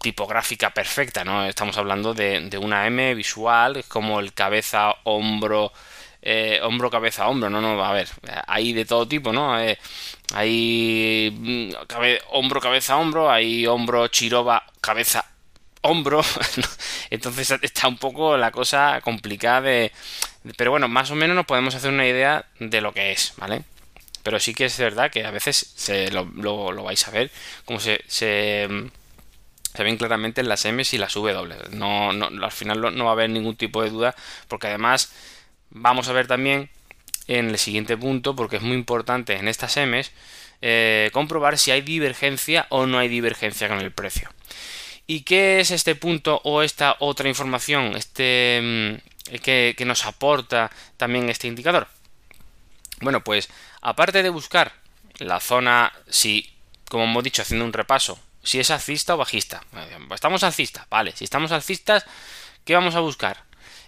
tipográfica 0.00 0.70
perfecta, 0.70 1.24
¿no? 1.24 1.44
Estamos 1.46 1.76
hablando 1.78 2.14
de, 2.14 2.56
una 2.62 2.86
M 2.86 3.14
visual, 3.14 3.84
como 3.88 4.20
el 4.20 4.32
cabeza, 4.34 4.94
hombro, 5.04 5.72
eh, 6.22 6.60
hombro, 6.62 6.90
cabeza, 6.90 7.26
hombro, 7.28 7.50
no, 7.50 7.60
no, 7.60 7.84
a 7.84 7.92
ver, 7.92 8.08
hay 8.46 8.72
de 8.72 8.84
todo 8.84 9.08
tipo, 9.08 9.32
¿no? 9.32 9.58
Eh, 9.60 9.78
hay 10.34 11.34
mm, 11.36 11.70
hombro, 12.30 12.60
cabeza, 12.60 12.96
hombro, 12.96 13.30
hay 13.30 13.66
hombro, 13.66 14.06
chiroba, 14.08 14.64
cabeza, 14.80 15.24
hombro, 15.82 16.22
entonces 17.10 17.50
está 17.62 17.88
un 17.88 17.98
poco 17.98 18.36
la 18.36 18.50
cosa 18.50 19.00
complicada 19.02 19.62
de... 19.62 19.92
Pero 20.56 20.70
bueno, 20.70 20.86
más 20.86 21.10
o 21.10 21.16
menos 21.16 21.34
nos 21.34 21.46
podemos 21.46 21.74
hacer 21.74 21.90
una 21.90 22.06
idea 22.06 22.44
de 22.60 22.80
lo 22.80 22.92
que 22.92 23.10
es, 23.10 23.32
¿vale? 23.38 23.64
Pero 24.26 24.40
sí 24.40 24.54
que 24.54 24.64
es 24.64 24.76
verdad 24.76 25.08
que 25.08 25.24
a 25.24 25.30
veces 25.30 25.88
lo, 26.10 26.82
vais 26.82 27.06
a 27.06 27.12
ver, 27.12 27.30
como 27.64 27.78
se, 27.78 28.00
ven 29.78 29.96
claramente 29.98 30.40
en 30.40 30.48
las 30.48 30.64
M 30.64 30.82
y 30.90 30.98
las 30.98 31.14
W. 31.14 31.54
No, 31.70 32.10
al 32.10 32.50
final 32.50 32.80
no 32.96 33.04
va 33.04 33.10
a 33.10 33.12
haber 33.12 33.30
ningún 33.30 33.54
tipo 33.54 33.84
de 33.84 33.90
duda, 33.90 34.16
porque 34.48 34.66
además 34.66 35.12
vamos 35.70 36.08
a 36.08 36.12
ver 36.12 36.26
también 36.26 36.70
en 37.28 37.50
el 37.50 37.58
siguiente 37.58 37.96
punto, 37.96 38.34
porque 38.34 38.56
es 38.56 38.62
muy 38.62 38.76
importante 38.76 39.36
en 39.36 39.46
estas 39.46 39.76
M's, 39.76 40.10
eh, 40.60 41.08
comprobar 41.12 41.56
si 41.56 41.70
hay 41.70 41.82
divergencia 41.82 42.66
o 42.70 42.86
no 42.86 42.98
hay 42.98 43.06
divergencia 43.06 43.68
con 43.68 43.78
el 43.78 43.92
precio. 43.92 44.28
¿Y 45.06 45.20
qué 45.20 45.60
es 45.60 45.70
este 45.70 45.94
punto 45.94 46.40
o 46.42 46.62
esta 46.62 46.96
otra 46.98 47.28
información 47.28 47.96
este, 47.96 48.98
mm, 49.30 49.36
que 49.36 49.84
nos 49.86 50.04
aporta 50.04 50.72
también 50.96 51.30
este 51.30 51.46
indicador? 51.46 51.86
Bueno, 53.00 53.22
pues 53.22 53.48
aparte 53.86 54.24
de 54.24 54.30
buscar 54.30 54.72
la 55.18 55.38
zona, 55.38 55.92
si, 56.08 56.52
como 56.88 57.04
hemos 57.04 57.22
dicho, 57.22 57.42
haciendo 57.42 57.64
un 57.64 57.72
repaso, 57.72 58.18
si 58.42 58.58
es 58.58 58.72
alcista 58.72 59.14
o 59.14 59.16
bajista. 59.16 59.62
Estamos 60.12 60.42
alcista, 60.42 60.88
vale. 60.90 61.12
Si 61.14 61.22
estamos 61.22 61.52
alcistas, 61.52 62.04
¿qué 62.64 62.74
vamos 62.74 62.96
a 62.96 63.00
buscar? 63.00 63.44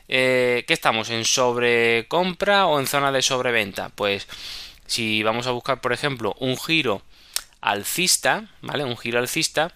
Eh, 0.06 0.64
¿Qué 0.68 0.72
estamos? 0.72 1.10
¿En 1.10 1.24
sobrecompra 1.24 2.66
o 2.66 2.78
en 2.78 2.86
zona 2.86 3.10
de 3.10 3.22
sobreventa? 3.22 3.88
Pues 3.88 4.28
si 4.86 5.24
vamos 5.24 5.48
a 5.48 5.50
buscar, 5.50 5.80
por 5.80 5.92
ejemplo, 5.92 6.36
un 6.38 6.56
giro 6.56 7.02
alcista, 7.60 8.44
¿vale? 8.62 8.84
Un 8.84 8.96
giro 8.96 9.18
alcista, 9.18 9.72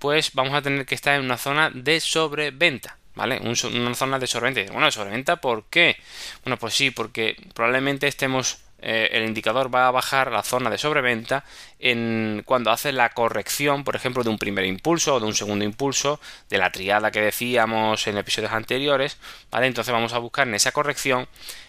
pues 0.00 0.34
vamos 0.34 0.54
a 0.54 0.62
tener 0.62 0.84
que 0.84 0.96
estar 0.96 1.14
en 1.14 1.24
una 1.24 1.38
zona 1.38 1.70
de 1.70 2.00
sobreventa. 2.00 2.96
¿Vale? 3.12 3.40
una 3.40 3.94
zona 3.94 4.18
de 4.18 4.26
sobreventa. 4.26 4.72
Bueno, 4.72 4.90
sobreventa, 4.90 5.36
¿por 5.36 5.64
qué? 5.64 5.96
Bueno, 6.44 6.56
pues 6.58 6.74
sí, 6.74 6.90
porque 6.90 7.36
probablemente 7.54 8.06
estemos 8.06 8.58
eh, 8.82 9.10
el 9.12 9.24
indicador 9.24 9.74
va 9.74 9.88
a 9.88 9.90
bajar 9.90 10.32
la 10.32 10.42
zona 10.42 10.70
de 10.70 10.78
sobreventa 10.78 11.44
en 11.78 12.42
cuando 12.46 12.70
hace 12.70 12.92
la 12.92 13.10
corrección, 13.10 13.84
por 13.84 13.96
ejemplo, 13.96 14.22
de 14.22 14.30
un 14.30 14.38
primer 14.38 14.64
impulso 14.64 15.14
o 15.14 15.20
de 15.20 15.26
un 15.26 15.34
segundo 15.34 15.64
impulso, 15.64 16.20
de 16.48 16.58
la 16.58 16.70
triada 16.70 17.10
que 17.10 17.20
decíamos 17.20 18.06
en 18.06 18.18
episodios 18.18 18.52
anteriores, 18.52 19.18
¿vale? 19.50 19.66
Entonces 19.66 19.92
vamos 19.92 20.14
a 20.14 20.18
buscar 20.18 20.48
en 20.48 20.54
esa 20.54 20.72
corrección 20.72 21.28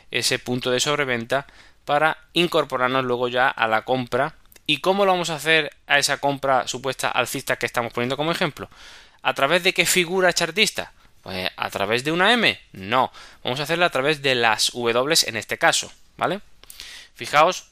ese 0.09 0.39
punto 0.39 0.71
de 0.71 0.79
sobreventa 0.79 1.47
para 1.85 2.17
incorporarnos 2.33 3.03
luego 3.03 3.27
ya 3.27 3.49
a 3.49 3.67
la 3.67 3.83
compra. 3.83 4.35
¿Y 4.65 4.77
cómo 4.77 5.05
lo 5.05 5.11
vamos 5.11 5.29
a 5.29 5.35
hacer 5.35 5.71
a 5.87 5.99
esa 5.99 6.17
compra 6.17 6.67
supuesta 6.67 7.09
alcista 7.09 7.57
que 7.57 7.65
estamos 7.65 7.91
poniendo 7.91 8.15
como 8.15 8.31
ejemplo? 8.31 8.69
¿A 9.21 9.33
través 9.33 9.63
de 9.63 9.73
qué 9.73 9.85
figura 9.85 10.33
chartista? 10.33 10.93
Pues 11.21 11.51
a 11.55 11.69
través 11.69 12.03
de 12.03 12.11
una 12.11 12.31
M, 12.33 12.59
no. 12.71 13.11
Vamos 13.43 13.59
a 13.59 13.63
hacerlo 13.63 13.85
a 13.85 13.89
través 13.89 14.21
de 14.21 14.35
las 14.35 14.71
W 14.71 15.15
en 15.27 15.35
este 15.35 15.57
caso, 15.57 15.91
¿vale? 16.17 16.41
Fijaos 17.15 17.71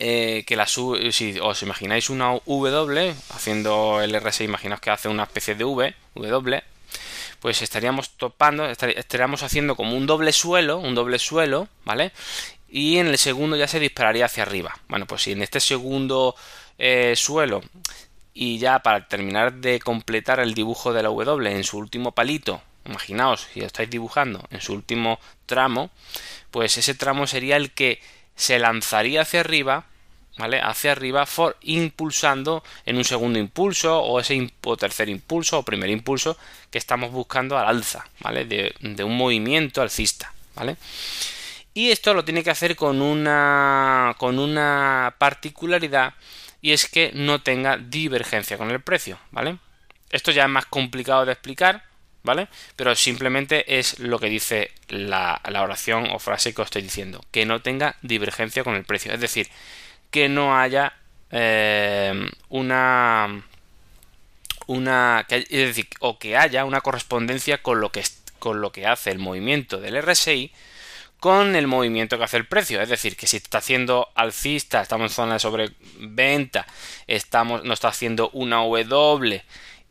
eh, 0.00 0.44
que 0.46 0.54
la 0.54 0.66
si 0.66 1.38
os 1.40 1.62
imagináis 1.62 2.08
una 2.08 2.38
W, 2.46 3.14
haciendo 3.34 4.00
el 4.00 4.14
RSI, 4.14 4.44
imaginaos 4.44 4.80
que 4.80 4.90
hace 4.90 5.08
una 5.08 5.24
especie 5.24 5.56
de 5.56 5.64
V, 5.64 5.94
W, 6.14 6.62
pues 7.40 7.62
estaríamos 7.62 8.10
topando, 8.10 8.66
estaríamos 8.66 9.42
haciendo 9.42 9.74
como 9.74 9.96
un 9.96 10.06
doble 10.06 10.32
suelo, 10.32 10.78
un 10.78 10.94
doble 10.94 11.18
suelo, 11.18 11.68
¿vale? 11.84 12.12
Y 12.68 12.98
en 12.98 13.08
el 13.08 13.18
segundo 13.18 13.56
ya 13.56 13.66
se 13.66 13.80
dispararía 13.80 14.26
hacia 14.26 14.44
arriba. 14.44 14.78
Bueno, 14.88 15.06
pues 15.06 15.22
si 15.22 15.32
en 15.32 15.42
este 15.42 15.58
segundo 15.58 16.36
eh, 16.78 17.14
suelo 17.16 17.62
y 18.34 18.58
ya 18.58 18.78
para 18.80 19.08
terminar 19.08 19.54
de 19.54 19.80
completar 19.80 20.38
el 20.38 20.54
dibujo 20.54 20.92
de 20.92 21.02
la 21.02 21.08
W 21.08 21.50
en 21.50 21.64
su 21.64 21.78
último 21.78 22.12
palito, 22.12 22.62
imaginaos 22.88 23.46
si 23.52 23.60
estáis 23.60 23.90
dibujando 23.90 24.46
en 24.50 24.60
su 24.60 24.72
último 24.72 25.20
tramo, 25.46 25.90
pues 26.50 26.78
ese 26.78 26.94
tramo 26.94 27.26
sería 27.26 27.56
el 27.56 27.70
que 27.72 28.00
se 28.34 28.58
lanzaría 28.58 29.22
hacia 29.22 29.40
arriba, 29.40 29.86
¿vale? 30.38 30.60
Hacia 30.60 30.92
arriba, 30.92 31.26
for, 31.26 31.56
impulsando 31.62 32.62
en 32.86 32.96
un 32.96 33.04
segundo 33.04 33.38
impulso 33.38 34.00
o 34.00 34.20
ese 34.20 34.50
tercer 34.78 35.08
impulso 35.08 35.58
o 35.58 35.62
primer 35.62 35.90
impulso 35.90 36.38
que 36.70 36.78
estamos 36.78 37.10
buscando 37.10 37.58
al 37.58 37.66
alza, 37.66 38.06
¿vale? 38.20 38.44
De, 38.44 38.74
de 38.80 39.04
un 39.04 39.16
movimiento 39.16 39.82
alcista, 39.82 40.32
¿vale? 40.54 40.76
Y 41.74 41.90
esto 41.90 42.14
lo 42.14 42.24
tiene 42.24 42.42
que 42.42 42.50
hacer 42.50 42.74
con 42.74 43.02
una, 43.02 44.14
con 44.18 44.38
una 44.38 45.14
particularidad 45.18 46.14
y 46.60 46.72
es 46.72 46.88
que 46.88 47.12
no 47.14 47.40
tenga 47.42 47.76
divergencia 47.76 48.58
con 48.58 48.70
el 48.70 48.80
precio, 48.80 49.18
¿vale? 49.30 49.58
Esto 50.10 50.30
ya 50.32 50.44
es 50.44 50.48
más 50.48 50.66
complicado 50.66 51.24
de 51.24 51.32
explicar, 51.32 51.84
¿vale? 52.22 52.48
Pero 52.76 52.94
simplemente 52.94 53.78
es 53.78 53.98
lo 53.98 54.18
que 54.18 54.28
dice 54.28 54.72
la, 54.88 55.40
oración 55.60 56.08
o 56.12 56.18
frase 56.18 56.54
que 56.54 56.62
os 56.62 56.66
estoy 56.66 56.82
diciendo, 56.82 57.24
que 57.30 57.46
no 57.46 57.60
tenga 57.62 57.96
divergencia 58.02 58.64
con 58.64 58.74
el 58.74 58.84
precio, 58.84 59.12
es 59.12 59.20
decir, 59.20 59.48
que 60.10 60.28
no 60.28 60.58
haya 60.58 60.94
eh, 61.30 62.30
una 62.48 63.44
una 64.66 65.26
es 65.28 65.48
decir, 65.48 65.88
o 66.00 66.18
que 66.18 66.36
haya 66.36 66.64
una 66.64 66.80
correspondencia 66.82 67.62
con 67.62 67.80
lo 67.80 67.90
que 67.90 68.02
con 68.38 68.60
lo 68.60 68.70
que 68.70 68.86
hace 68.86 69.10
el 69.10 69.18
movimiento 69.18 69.80
del 69.80 70.00
RSI 70.02 70.52
con 71.20 71.56
el 71.56 71.66
movimiento 71.66 72.16
que 72.16 72.24
hace 72.24 72.36
el 72.36 72.46
precio. 72.46 72.80
Es 72.80 72.88
decir, 72.88 73.16
que 73.16 73.26
si 73.26 73.38
está 73.38 73.58
haciendo 73.58 74.08
alcista, 74.14 74.80
estamos 74.80 75.10
en 75.10 75.14
zona 75.14 75.32
de 75.34 75.40
sobreventa, 75.40 76.66
estamos, 77.06 77.64
no 77.64 77.74
está 77.74 77.88
haciendo 77.88 78.30
una 78.30 78.58
W 78.58 79.42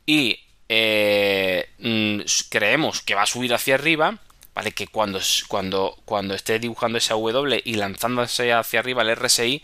y 0.05 0.39
eh, 0.69 1.69
mm, 1.79 2.21
creemos 2.49 3.01
que 3.01 3.15
va 3.15 3.23
a 3.23 3.27
subir 3.27 3.53
hacia 3.53 3.75
arriba, 3.75 4.17
¿vale? 4.53 4.71
Que 4.71 4.87
cuando, 4.87 5.19
cuando, 5.47 5.97
cuando 6.05 6.33
esté 6.33 6.59
dibujando 6.59 6.97
esa 6.97 7.13
W 7.13 7.61
y 7.63 7.75
lanzándose 7.75 8.53
hacia 8.53 8.79
arriba 8.79 9.03
el 9.03 9.15
RSI, 9.15 9.63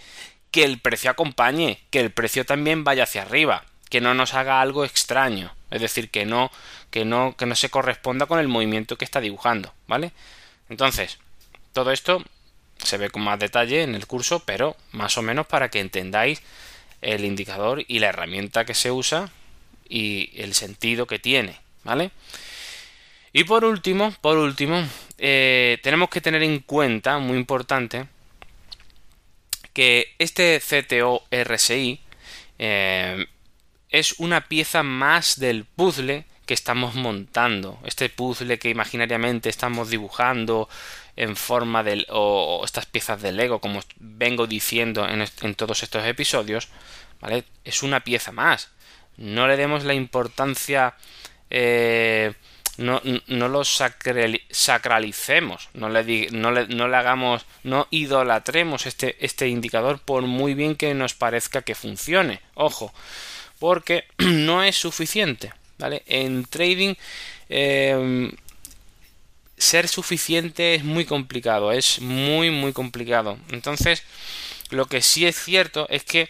que 0.51 0.63
el 0.63 0.79
precio 0.79 1.09
acompañe, 1.09 1.79
que 1.89 1.99
el 1.99 2.11
precio 2.11 2.45
también 2.45 2.83
vaya 2.83 3.03
hacia 3.03 3.23
arriba, 3.23 3.65
que 3.89 4.01
no 4.01 4.13
nos 4.13 4.33
haga 4.33 4.61
algo 4.61 4.85
extraño, 4.85 5.53
es 5.71 5.81
decir, 5.81 6.09
que 6.09 6.25
no, 6.25 6.51
que 6.91 7.05
no, 7.05 7.35
que 7.35 7.45
no 7.45 7.55
se 7.55 7.69
corresponda 7.69 8.27
con 8.27 8.39
el 8.39 8.47
movimiento 8.47 8.97
que 8.97 9.05
está 9.05 9.19
dibujando, 9.19 9.73
¿vale? 9.87 10.11
Entonces, 10.69 11.17
todo 11.73 11.91
esto 11.91 12.23
se 12.77 12.97
ve 12.97 13.09
con 13.09 13.23
más 13.23 13.39
detalle 13.39 13.81
en 13.81 13.95
el 13.95 14.05
curso, 14.05 14.41
pero 14.45 14.75
más 14.91 15.17
o 15.17 15.21
menos 15.21 15.47
para 15.47 15.69
que 15.69 15.79
entendáis 15.79 16.41
el 17.01 17.25
indicador 17.25 17.83
y 17.87 17.99
la 17.99 18.09
herramienta 18.09 18.65
que 18.65 18.73
se 18.73 18.91
usa 18.91 19.31
y 19.93 20.31
el 20.41 20.55
sentido 20.55 21.05
que 21.05 21.19
tiene, 21.19 21.55
¿vale? 21.83 22.09
Y 23.31 23.43
por 23.43 23.63
último, 23.63 24.11
por 24.21 24.39
último, 24.39 24.83
eh, 25.19 25.77
tenemos 25.83 26.09
que 26.09 26.19
tener 26.19 26.41
en 26.41 26.59
cuenta, 26.61 27.19
muy 27.19 27.37
importante, 27.37 28.07
que 29.71 30.15
este 30.17 30.59
CTO 30.59 31.23
RSI 31.29 31.99
eh, 32.57 33.27
es 33.89 34.15
una 34.17 34.47
pieza 34.47 34.81
más 34.81 35.39
del 35.39 35.65
puzzle 35.65 36.25
que 36.47 36.55
estamos 36.55 36.95
montando. 36.95 37.79
Este 37.85 38.09
puzzle 38.09 38.57
que 38.57 38.71
imaginariamente 38.71 39.49
estamos 39.49 39.91
dibujando 39.91 40.69
en 41.15 41.35
forma 41.35 41.83
de... 41.83 42.03
o, 42.09 42.63
estas 42.65 42.87
piezas 42.87 43.21
de 43.21 43.31
Lego, 43.31 43.61
como 43.61 43.79
vengo 43.99 44.47
diciendo 44.47 45.07
en, 45.07 45.23
en 45.41 45.53
todos 45.55 45.83
estos 45.83 46.03
episodios, 46.03 46.69
¿vale? 47.21 47.43
Es 47.63 47.83
una 47.83 47.99
pieza 47.99 48.31
más. 48.31 48.71
No 49.17 49.47
le 49.47 49.57
demos 49.57 49.83
la 49.83 49.93
importancia 49.93 50.95
eh, 51.49 52.33
no, 52.77 53.01
no 53.27 53.47
lo 53.47 53.63
sacralicemos, 53.63 55.69
no 55.73 55.89
le, 55.89 56.29
no, 56.31 56.51
le, 56.51 56.67
no 56.67 56.87
le, 56.87 56.97
hagamos, 56.97 57.45
no 57.63 57.87
idolatremos 57.91 58.87
este, 58.87 59.23
este 59.23 59.47
indicador 59.47 59.99
por 59.99 60.23
muy 60.23 60.55
bien 60.55 60.75
que 60.75 60.93
nos 60.95 61.13
parezca 61.13 61.61
que 61.61 61.75
funcione. 61.75 62.41
Ojo, 62.55 62.91
porque 63.59 64.05
no 64.17 64.63
es 64.63 64.75
suficiente. 64.75 65.53
¿vale? 65.77 66.01
En 66.07 66.45
trading, 66.45 66.95
em, 67.49 68.31
ser 69.57 69.87
suficiente 69.87 70.75
es 70.75 70.83
muy 70.83 71.05
complicado, 71.05 71.71
es 71.71 72.01
muy, 72.01 72.49
muy 72.49 72.73
complicado. 72.73 73.37
Entonces, 73.51 74.01
lo 74.71 74.87
que 74.87 75.03
sí 75.03 75.27
es 75.27 75.35
cierto 75.35 75.87
es 75.89 76.03
que 76.03 76.29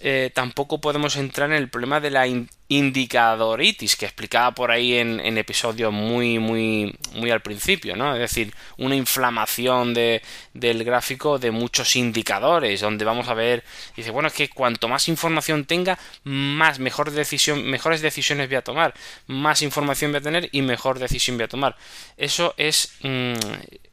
eh, 0.00 0.30
tampoco 0.32 0.80
podemos 0.80 1.16
entrar 1.16 1.50
en 1.50 1.56
el 1.56 1.68
problema 1.68 2.00
de 2.00 2.10
la 2.10 2.26
indicadoritis 2.68 3.96
que 3.96 4.04
explicaba 4.04 4.52
por 4.52 4.70
ahí 4.70 4.94
en, 4.94 5.18
en, 5.20 5.38
episodios 5.38 5.92
muy 5.92 6.38
muy 6.38 6.96
muy 7.14 7.30
al 7.30 7.40
principio 7.40 7.96
no 7.96 8.14
es 8.14 8.20
decir 8.20 8.54
una 8.76 8.94
inflamación 8.94 9.94
de, 9.94 10.22
del 10.54 10.84
gráfico 10.84 11.38
de 11.38 11.50
muchos 11.50 11.96
indicadores 11.96 12.80
donde 12.80 13.04
vamos 13.04 13.28
a 13.28 13.34
ver 13.34 13.64
dice 13.96 14.10
bueno 14.10 14.28
es 14.28 14.34
que 14.34 14.50
cuanto 14.50 14.86
más 14.86 15.08
información 15.08 15.64
tenga 15.64 15.98
más 16.24 16.78
mejor 16.78 17.10
decisión 17.10 17.64
mejores 17.64 18.02
decisiones 18.02 18.48
voy 18.48 18.56
a 18.56 18.62
tomar 18.62 18.94
más 19.26 19.62
información 19.62 20.12
voy 20.12 20.20
a 20.20 20.22
tener 20.22 20.48
y 20.52 20.62
mejor 20.62 20.98
decisión 20.98 21.38
voy 21.38 21.44
a 21.44 21.48
tomar 21.48 21.76
eso 22.16 22.54
es 22.56 22.92
mm, 23.02 23.34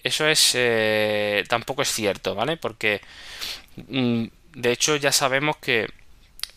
eso 0.03 0.27
es 0.27 0.51
eh, 0.53 1.43
tampoco 1.47 1.81
es 1.81 1.91
cierto 1.91 2.35
vale 2.35 2.57
porque 2.57 3.01
mm, 3.87 4.25
de 4.55 4.71
hecho, 4.71 4.95
ya 4.95 5.11
sabemos 5.11 5.57
que 5.57 5.87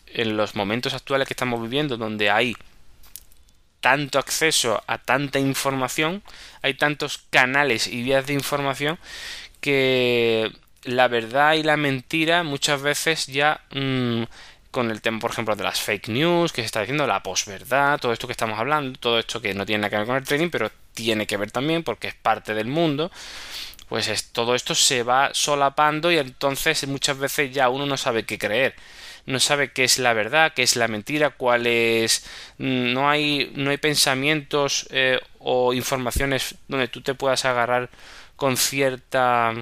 en 0.07 0.37
los 0.37 0.55
momentos 0.55 0.93
actuales 0.93 1.27
que 1.27 1.33
estamos 1.33 1.61
viviendo, 1.61 1.97
donde 1.97 2.29
hay 2.29 2.55
tanto 3.81 4.19
acceso 4.19 4.83
a 4.87 4.97
tanta 4.97 5.39
información, 5.39 6.23
hay 6.61 6.73
tantos 6.73 7.25
canales 7.29 7.87
y 7.87 8.01
vías 8.03 8.25
de 8.25 8.33
información 8.33 8.97
que 9.61 10.51
la 10.83 11.07
verdad 11.07 11.53
y 11.53 11.63
la 11.63 11.77
mentira 11.77 12.43
muchas 12.43 12.81
veces 12.81 13.27
ya 13.27 13.61
mm, 13.71 14.23
con 14.71 14.91
el 14.91 15.01
tema, 15.01 15.19
por 15.19 15.31
ejemplo, 15.31 15.55
de 15.55 15.63
las 15.63 15.81
fake 15.81 16.09
news 16.09 16.53
que 16.53 16.61
se 16.61 16.67
está 16.67 16.81
diciendo, 16.81 17.07
la 17.07 17.23
posverdad, 17.23 17.99
todo 17.99 18.13
esto 18.13 18.27
que 18.27 18.33
estamos 18.33 18.59
hablando, 18.59 18.99
todo 18.99 19.19
esto 19.19 19.41
que 19.41 19.53
no 19.53 19.65
tiene 19.65 19.81
nada 19.81 19.89
que 19.89 19.97
ver 19.97 20.05
con 20.05 20.17
el 20.17 20.23
trading, 20.23 20.49
pero 20.49 20.71
tiene 20.93 21.25
que 21.27 21.37
ver 21.37 21.51
también 21.51 21.83
porque 21.83 22.07
es 22.09 22.15
parte 22.15 22.53
del 22.53 22.67
mundo, 22.67 23.11
pues 23.89 24.07
es, 24.07 24.31
todo 24.31 24.55
esto 24.55 24.75
se 24.75 25.03
va 25.03 25.31
solapando 25.33 26.11
y 26.11 26.17
entonces 26.17 26.87
muchas 26.87 27.17
veces 27.17 27.51
ya 27.51 27.69
uno 27.69 27.85
no 27.85 27.97
sabe 27.97 28.25
qué 28.25 28.37
creer 28.37 28.75
no 29.29 29.39
sabe 29.39 29.71
qué 29.71 29.83
es 29.83 29.99
la 29.99 30.13
verdad, 30.13 30.53
qué 30.55 30.63
es 30.63 30.75
la 30.75 30.87
mentira, 30.87 31.29
cuál 31.29 31.67
es... 31.67 32.25
No 32.57 33.09
hay, 33.09 33.51
no 33.55 33.69
hay 33.69 33.77
pensamientos 33.77 34.87
eh, 34.89 35.19
o 35.37 35.73
informaciones 35.73 36.55
donde 36.67 36.87
tú 36.87 37.01
te 37.01 37.13
puedas 37.13 37.45
agarrar 37.45 37.91
con 38.35 38.57
cierta 38.57 39.53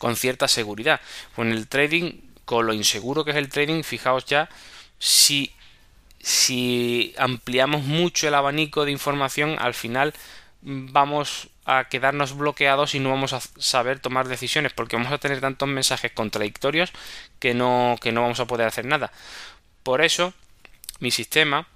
con 0.00 0.16
cierta 0.16 0.48
seguridad. 0.48 1.00
Con 1.36 1.52
el 1.52 1.68
trading, 1.68 2.20
con 2.44 2.66
lo 2.66 2.72
inseguro 2.72 3.24
que 3.24 3.30
es 3.30 3.36
el 3.36 3.48
trading, 3.48 3.82
fijaos 3.84 4.24
ya 4.26 4.48
si 4.98 5.52
si 6.20 7.14
ampliamos 7.16 7.84
mucho 7.84 8.26
el 8.26 8.34
abanico 8.34 8.84
de 8.84 8.90
información, 8.90 9.56
al 9.60 9.74
final 9.74 10.14
vamos 10.62 11.48
a 11.68 11.84
quedarnos 11.84 12.34
bloqueados 12.34 12.94
y 12.94 12.98
no 12.98 13.10
vamos 13.10 13.34
a 13.34 13.40
saber 13.40 14.00
tomar 14.00 14.26
decisiones 14.26 14.72
porque 14.72 14.96
vamos 14.96 15.12
a 15.12 15.18
tener 15.18 15.40
tantos 15.40 15.68
mensajes 15.68 16.10
contradictorios 16.12 16.92
que 17.38 17.52
no, 17.52 17.96
que 18.00 18.10
no 18.10 18.22
vamos 18.22 18.40
a 18.40 18.46
poder 18.46 18.66
hacer 18.66 18.86
nada. 18.86 19.12
Por 19.82 20.00
eso, 20.00 20.32
mi 21.00 21.10
sistema, 21.10 21.68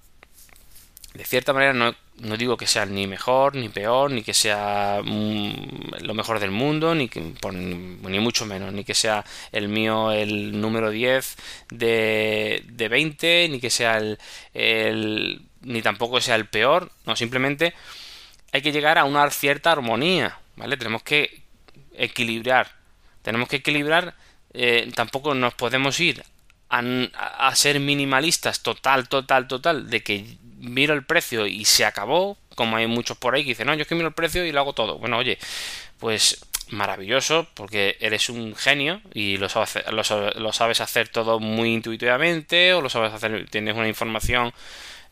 de 1.13 1.25
cierta 1.27 1.53
manera, 1.53 1.75
no, 1.75 1.95
no 2.21 2.39
digo 2.39 2.57
que 2.57 2.67
sea 2.67 2.87
ni 2.87 3.07
mejor, 3.07 3.55
ni 3.55 3.69
peor, 3.69 4.11
ni 4.11 4.23
que 4.23 4.33
sea 4.33 5.03
mm, 5.05 5.53
lo 6.01 6.15
mejor 6.15 6.41
del 6.41 6.53
mundo, 6.53 6.95
ni, 6.95 7.11
que, 7.11 7.21
ni 7.53 8.19
mucho 8.19 8.47
menos, 8.47 8.73
ni 8.73 8.85
que 8.85 8.95
sea 8.95 9.27
el 9.53 9.69
mío 9.69 10.11
el 10.11 10.59
número 10.59 10.91
10 10.91 11.37
de, 11.69 12.65
de 12.67 12.89
20, 12.89 13.49
ni 13.51 13.61
que 13.61 13.69
sea 13.69 13.99
el 13.99 15.43
ni 15.65 15.83
tampoco 15.83 16.21
sea 16.21 16.35
el 16.37 16.47
peor, 16.47 16.91
no, 17.07 17.15
simplemente 17.15 17.75
hay 18.53 18.63
que 18.63 18.73
llegar 18.73 18.99
a 18.99 19.05
una 19.05 19.29
cierta 19.31 19.73
armonía, 19.73 20.39
¿vale? 20.57 20.77
Tenemos 20.77 21.03
que 21.03 21.43
equilibrar, 21.95 22.71
tenemos 23.23 23.49
que 23.49 23.57
equilibrar, 23.57 24.15
eh, 24.53 24.91
tampoco 24.95 25.35
nos 25.35 25.55
podemos 25.55 25.99
ir 26.01 26.23
a, 26.69 27.55
ser 27.55 27.81
minimalistas 27.81 28.63
total, 28.63 29.09
total, 29.09 29.47
total, 29.47 29.91
de 29.91 30.03
que 30.03 30.25
miro 30.59 30.95
el 30.95 31.05
precio 31.05 31.47
y 31.47 31.65
se 31.65 31.85
acabó, 31.85 32.39
como 32.55 32.77
hay 32.77 32.87
muchos 32.87 33.19
por 33.19 33.35
ahí 33.35 33.43
que 33.43 33.51
dicen, 33.51 33.67
no, 33.67 33.75
yo 33.75 33.83
es 33.83 33.89
que 33.89 33.95
miro 33.95 34.09
el 34.09 34.15
precio 34.15 34.45
y 34.45 34.53
lo 34.53 34.61
hago 34.61 34.73
todo. 34.73 34.99
Bueno, 34.99 35.19
oye, 35.19 35.39
pues 35.99 36.47
maravilloso 36.71 37.47
porque 37.55 37.99
eres 38.01 38.31
un 38.31 38.55
genio 38.55 39.03
y 39.13 39.37
lo 39.37 39.51
sabes, 39.51 39.85
lo 39.91 40.53
sabes 40.53 40.81
hacer 40.81 41.09
todo 41.09 41.41
muy 41.41 41.75
intuitivamente 41.75 42.73
o 42.73 42.81
lo 42.81 42.89
sabes 42.89 43.13
hacer, 43.13 43.47
tienes 43.51 43.77
una 43.77 43.89
información 43.89 44.55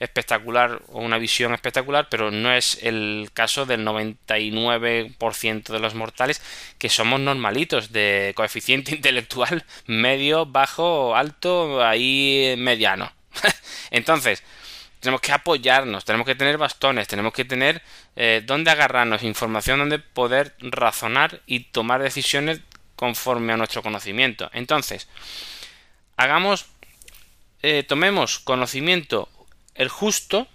espectacular 0.01 0.81
o 0.89 1.01
una 1.01 1.19
visión 1.19 1.53
espectacular, 1.53 2.09
pero 2.09 2.31
no 2.31 2.53
es 2.53 2.83
el 2.83 3.31
caso 3.35 3.67
del 3.67 3.85
99% 3.85 5.69
de 5.69 5.79
los 5.79 5.95
mortales 5.95 6.43
que 6.79 6.89
somos 6.89 7.21
normalitos 7.21 7.93
de 7.93 8.33
coeficiente 8.35 8.95
intelectual 8.97 9.65
medio, 9.87 10.47
bajo, 10.47 11.15
alto, 11.15 11.85
ahí 11.85 12.55
mediano. 12.59 13.13
Entonces, 13.91 14.43
tenemos 15.01 15.21
que 15.21 15.33
apoyarnos, 15.33 16.05
tenemos 16.05 16.27
que 16.27 16.35
tener 16.35 16.59
bastones, 16.59 17.07
tenemos 17.07 17.33
que 17.33 17.45
tener 17.45 17.83
eh, 18.17 18.43
donde 18.45 18.71
agarrarnos, 18.71 19.23
información 19.23 19.79
donde 19.79 19.99
poder 19.99 20.55
razonar 20.61 21.41
y 21.47 21.61
tomar 21.61 22.03
decisiones 22.03 22.61
conforme 22.97 23.53
a 23.53 23.57
nuestro 23.57 23.83
conocimiento. 23.83 24.51
Entonces, 24.53 25.09
hagamos, 26.17 26.67
eh, 27.63 27.83
tomemos 27.83 28.39
conocimiento 28.39 29.29
el 29.81 29.89
justo, 29.89 30.47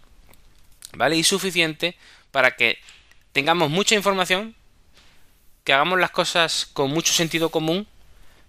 ¿vale? 0.94 1.16
Y 1.16 1.24
suficiente 1.24 1.98
para 2.30 2.56
que 2.56 2.78
tengamos 3.32 3.72
mucha 3.72 3.96
información, 3.96 4.56
que 5.64 5.74
hagamos 5.74 6.00
las 6.00 6.12
cosas 6.12 6.68
con 6.72 6.92
mucho 6.92 7.12
sentido 7.12 7.50
común, 7.50 7.88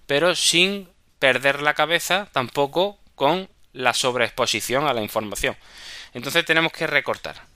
pero 0.06 0.34
sin 0.34 0.86
perder 1.18 1.62
la 1.62 1.72
cabeza 1.72 2.28
tampoco 2.30 2.98
con 3.14 3.48
la 3.72 3.94
sobreexposición 3.94 4.86
a 4.86 4.92
la 4.92 5.00
información. 5.00 5.56
Entonces 6.12 6.44
tenemos 6.44 6.72
que 6.72 6.86
recortar. 6.86 7.46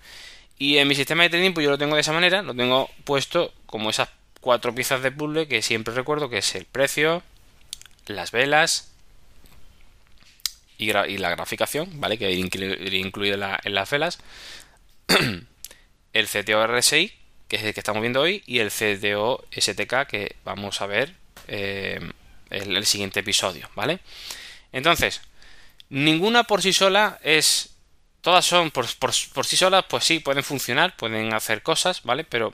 Y 0.58 0.78
en 0.78 0.88
mi 0.88 0.94
sistema 0.94 1.22
de 1.24 1.28
trading, 1.28 1.52
pues 1.52 1.64
yo 1.64 1.70
lo 1.70 1.78
tengo 1.78 1.96
de 1.96 2.00
esa 2.00 2.14
manera, 2.14 2.40
lo 2.40 2.54
tengo 2.54 2.88
puesto 3.04 3.52
como 3.66 3.90
esas 3.90 4.08
cuatro 4.40 4.74
piezas 4.74 5.02
de 5.02 5.12
puzzle 5.12 5.46
que 5.46 5.60
siempre 5.60 5.92
recuerdo 5.92 6.30
que 6.30 6.38
es 6.38 6.54
el 6.54 6.64
precio, 6.64 7.22
las 8.06 8.30
velas, 8.30 8.90
y, 10.80 11.18
la 11.18 11.30
graficación, 11.30 12.00
¿vale? 12.00 12.16
Que 12.16 12.30
iría 12.32 13.00
incluida 13.00 13.60
en, 13.62 13.74
las 13.74 13.90
velas. 13.90 14.18
el 16.12 16.26
CTO 16.26 16.66
RSI, 16.66 17.12
que 17.48 17.56
es 17.56 17.62
el 17.62 17.74
que 17.74 17.80
estamos 17.80 18.00
viendo 18.00 18.22
hoy, 18.22 18.42
y 18.46 18.60
el 18.60 18.70
CTO 18.70 19.44
STK, 19.52 20.06
que 20.08 20.36
vamos 20.44 20.80
a 20.80 20.86
ver 20.86 21.14
eh, 21.48 22.00
en 22.48 22.76
el 22.76 22.86
siguiente 22.86 23.20
episodio, 23.20 23.68
¿vale? 23.74 24.00
Entonces, 24.72 25.20
ninguna 25.90 26.44
por 26.44 26.62
sí 26.62 26.72
sola 26.72 27.18
es. 27.22 27.76
Todas 28.22 28.44
son 28.44 28.70
por, 28.70 28.86
sí 28.86 29.56
solas, 29.56 29.86
pues 29.88 30.04
sí, 30.04 30.20
pueden 30.20 30.44
funcionar, 30.44 30.94
pueden 30.96 31.32
hacer 31.32 31.62
cosas, 31.62 32.02
¿vale? 32.02 32.24
Pero 32.24 32.52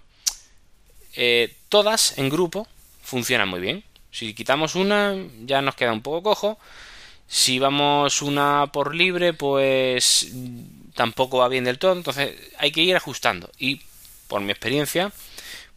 eh, 1.16 1.56
todas 1.68 2.18
en 2.18 2.28
grupo 2.28 2.68
funcionan 3.02 3.48
muy 3.48 3.60
bien. 3.60 3.82
Si 4.12 4.32
quitamos 4.32 4.76
una, 4.76 5.14
ya 5.44 5.60
nos 5.62 5.74
queda 5.74 5.92
un 5.92 6.02
poco 6.02 6.22
cojo. 6.22 6.58
Si 7.28 7.58
vamos 7.58 8.22
una 8.22 8.68
por 8.72 8.94
libre, 8.94 9.32
pues 9.32 10.32
tampoco 10.94 11.38
va 11.38 11.48
bien 11.48 11.64
del 11.64 11.78
todo. 11.78 11.92
Entonces 11.92 12.36
hay 12.58 12.72
que 12.72 12.82
ir 12.82 12.96
ajustando. 12.96 13.50
Y 13.58 13.80
por 14.28 14.40
mi 14.40 14.50
experiencia, 14.50 15.12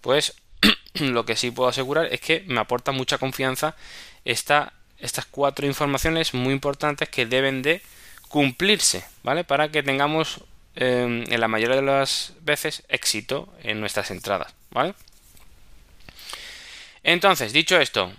pues 0.02 0.36
lo 0.94 1.26
que 1.26 1.36
sí 1.36 1.52
puedo 1.52 1.70
asegurar 1.70 2.08
es 2.12 2.22
que 2.22 2.44
me 2.48 2.60
aporta 2.60 2.92
mucha 2.92 3.18
confianza 3.18 3.76
esta, 4.26 4.74
estas 4.98 5.26
cuatro 5.26 5.66
informaciones 5.68 6.34
muy 6.34 6.54
importantes 6.54 7.10
que 7.10 7.26
deben 7.26 7.62
de 7.62 7.82
cumplirse, 8.28 9.04
¿vale? 9.24 9.44
Para 9.44 9.70
que 9.70 9.84
tengamos 9.84 10.42
em, 10.76 11.24
en 11.32 11.40
la 11.40 11.48
mayoría 11.48 11.78
de 11.78 11.82
las 11.82 12.34
veces, 12.42 12.84
éxito 12.90 13.52
en 13.64 13.80
nuestras 13.80 14.12
entradas, 14.12 14.54
¿vale? 14.72 14.94
Entonces, 17.04 17.54
dicho 17.54 17.80
esto, 17.80 18.12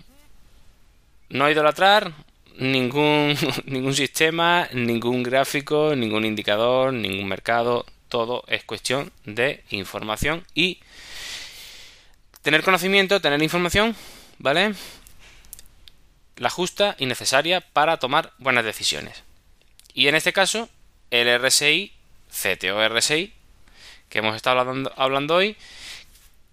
no 1.29 1.49
idolatrar 1.49 2.13
ningún, 2.57 3.35
ningún 3.65 3.93
sistema, 3.93 4.67
ningún 4.73 5.23
gráfico, 5.23 5.95
ningún 5.95 6.25
indicador, 6.25 6.93
ningún 6.93 7.27
mercado, 7.27 7.85
todo 8.09 8.43
es 8.47 8.63
cuestión 8.63 9.11
de 9.25 9.63
información 9.69 10.45
y 10.53 10.79
tener 12.41 12.63
conocimiento, 12.63 13.21
tener 13.21 13.41
información, 13.41 13.95
¿vale? 14.37 14.73
La 16.37 16.49
justa 16.49 16.95
y 16.99 17.05
necesaria 17.05 17.61
para 17.61 17.97
tomar 17.97 18.33
buenas 18.37 18.65
decisiones. 18.65 19.23
Y 19.93 20.07
en 20.07 20.15
este 20.15 20.33
caso, 20.33 20.69
el 21.09 21.27
RSI, 21.39 21.93
CTO 22.29 22.87
RSI, 22.87 23.33
que 24.09 24.19
hemos 24.19 24.35
estado 24.35 24.59
hablando, 24.59 24.91
hablando 24.97 25.35
hoy, 25.35 25.55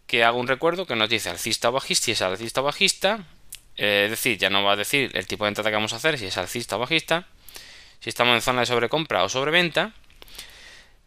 que 0.06 0.24
hago 0.24 0.38
un 0.38 0.48
recuerdo 0.48 0.86
que 0.86 0.96
nos 0.96 1.08
dice 1.08 1.28
alcista 1.28 1.68
o 1.68 1.72
bajista, 1.72 2.04
si 2.06 2.12
es 2.12 2.22
alcista 2.22 2.60
o 2.60 2.64
bajista, 2.64 3.24
eh, 3.78 4.04
es 4.04 4.10
decir, 4.10 4.36
ya 4.36 4.50
no 4.50 4.62
va 4.62 4.72
a 4.72 4.76
decir 4.76 5.10
el 5.14 5.26
tipo 5.26 5.44
de 5.44 5.48
entrada 5.48 5.70
que 5.70 5.76
vamos 5.76 5.92
a 5.92 5.96
hacer, 5.96 6.18
si 6.18 6.26
es 6.26 6.36
alcista 6.36 6.76
o 6.76 6.80
bajista, 6.80 7.26
si 8.00 8.10
estamos 8.10 8.34
en 8.34 8.42
zona 8.42 8.60
de 8.60 8.66
sobrecompra 8.66 9.24
o 9.24 9.28
sobreventa, 9.28 9.92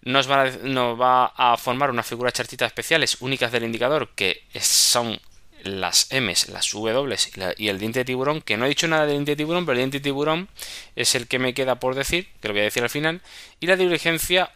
nos 0.03 0.29
va, 0.29 0.43
a, 0.43 0.49
nos 0.63 0.99
va 0.99 1.25
a 1.35 1.57
formar 1.57 1.91
unas 1.91 2.07
figuras 2.07 2.33
chartitas 2.33 2.67
especiales 2.67 3.17
únicas 3.19 3.51
del 3.51 3.63
indicador 3.63 4.09
que 4.15 4.43
son 4.59 5.19
las 5.63 6.09
M's, 6.11 6.49
las 6.49 6.71
W 6.71 7.15
y, 7.57 7.67
el 7.67 7.77
diente 7.77 7.99
de 7.99 8.05
tiburón, 8.05 8.41
que 8.41 8.57
no 8.57 8.65
he 8.65 8.69
dicho 8.69 8.87
nada 8.87 9.05
del 9.05 9.17
diente 9.17 9.31
de 9.31 9.35
tiburón, 9.35 9.65
pero 9.65 9.73
el 9.73 9.79
diente 9.79 9.99
de 9.99 10.03
tiburón 10.03 10.49
es 10.95 11.13
el 11.15 11.27
que 11.27 11.39
me 11.39 11.53
queda 11.53 11.75
por 11.75 11.95
decir, 11.95 12.27
que 12.41 12.47
lo 12.47 12.53
voy 12.53 12.61
a 12.61 12.65
decir 12.65 12.83
al 12.83 12.89
final, 12.89 13.21
y 13.59 13.67
la 13.67 13.75
divergencia 13.75 14.51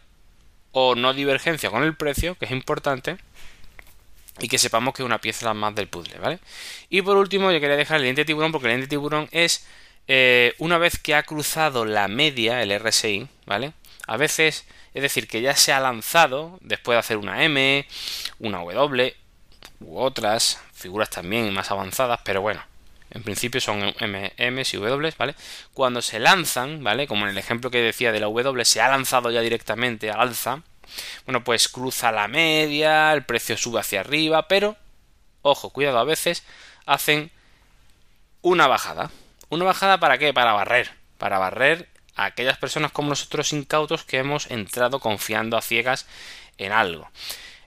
o 0.72 0.94
no 0.94 1.14
divergencia 1.14 1.70
con 1.70 1.84
el 1.84 1.96
precio, 1.96 2.34
que 2.34 2.46
es 2.46 2.50
importante, 2.50 3.18
y 4.40 4.48
que 4.48 4.58
sepamos 4.58 4.94
que 4.94 5.02
es 5.02 5.06
una 5.06 5.20
pieza 5.20 5.52
más 5.54 5.74
del 5.74 5.88
puzzle, 5.88 6.18
¿vale? 6.18 6.38
Y 6.90 7.02
por 7.02 7.16
último, 7.16 7.50
yo 7.52 7.60
quería 7.60 7.76
dejar 7.76 7.98
el 7.98 8.02
diente 8.04 8.22
de 8.22 8.26
tiburón, 8.26 8.52
porque 8.52 8.66
el 8.66 8.72
diente 8.72 8.86
de 8.86 8.90
tiburón 8.90 9.28
es 9.32 9.66
eh, 10.08 10.54
una 10.58 10.78
vez 10.78 10.98
que 10.98 11.14
ha 11.14 11.22
cruzado 11.22 11.84
la 11.84 12.08
media, 12.08 12.62
el 12.62 12.78
RSI, 12.78 13.28
¿vale? 13.46 13.72
A 14.06 14.16
veces, 14.16 14.66
es 14.94 15.02
decir, 15.02 15.26
que 15.26 15.40
ya 15.40 15.56
se 15.56 15.72
ha 15.72 15.80
lanzado 15.80 16.58
después 16.60 16.96
de 16.96 17.00
hacer 17.00 17.16
una 17.16 17.42
M, 17.42 17.86
una 18.38 18.58
W 18.58 19.14
u 19.80 19.98
otras 19.98 20.60
figuras 20.72 21.10
también 21.10 21.52
más 21.52 21.70
avanzadas, 21.70 22.20
pero 22.24 22.40
bueno, 22.40 22.62
en 23.10 23.22
principio 23.22 23.60
son 23.60 23.94
M, 23.98 24.32
M's 24.38 24.74
y 24.74 24.76
W, 24.76 25.14
¿vale? 25.18 25.34
Cuando 25.74 26.02
se 26.02 26.18
lanzan, 26.18 26.82
¿vale? 26.82 27.06
Como 27.06 27.24
en 27.24 27.30
el 27.30 27.38
ejemplo 27.38 27.70
que 27.70 27.80
decía 27.80 28.12
de 28.12 28.20
la 28.20 28.26
W, 28.26 28.64
se 28.64 28.80
ha 28.80 28.88
lanzado 28.88 29.30
ya 29.30 29.40
directamente 29.40 30.10
al 30.10 30.20
alza, 30.20 30.62
bueno, 31.24 31.44
pues 31.44 31.68
cruza 31.68 32.12
la 32.12 32.28
media, 32.28 33.12
el 33.12 33.24
precio 33.24 33.56
sube 33.56 33.80
hacia 33.80 34.00
arriba, 34.00 34.48
pero, 34.48 34.76
ojo, 35.42 35.70
cuidado, 35.70 35.98
a 35.98 36.04
veces 36.04 36.44
hacen 36.86 37.30
una 38.42 38.66
bajada. 38.66 39.10
¿Una 39.48 39.64
bajada 39.64 39.98
para 39.98 40.18
qué? 40.18 40.32
Para 40.32 40.52
barrer. 40.52 40.90
Para 41.18 41.38
barrer 41.38 41.88
a 42.14 42.24
aquellas 42.24 42.58
personas 42.58 42.92
como 42.92 43.10
nosotros 43.10 43.52
incautos 43.52 44.04
que 44.04 44.18
hemos 44.18 44.50
entrado 44.50 45.00
confiando 45.00 45.56
a 45.56 45.62
ciegas 45.62 46.06
en 46.58 46.72
algo. 46.72 47.08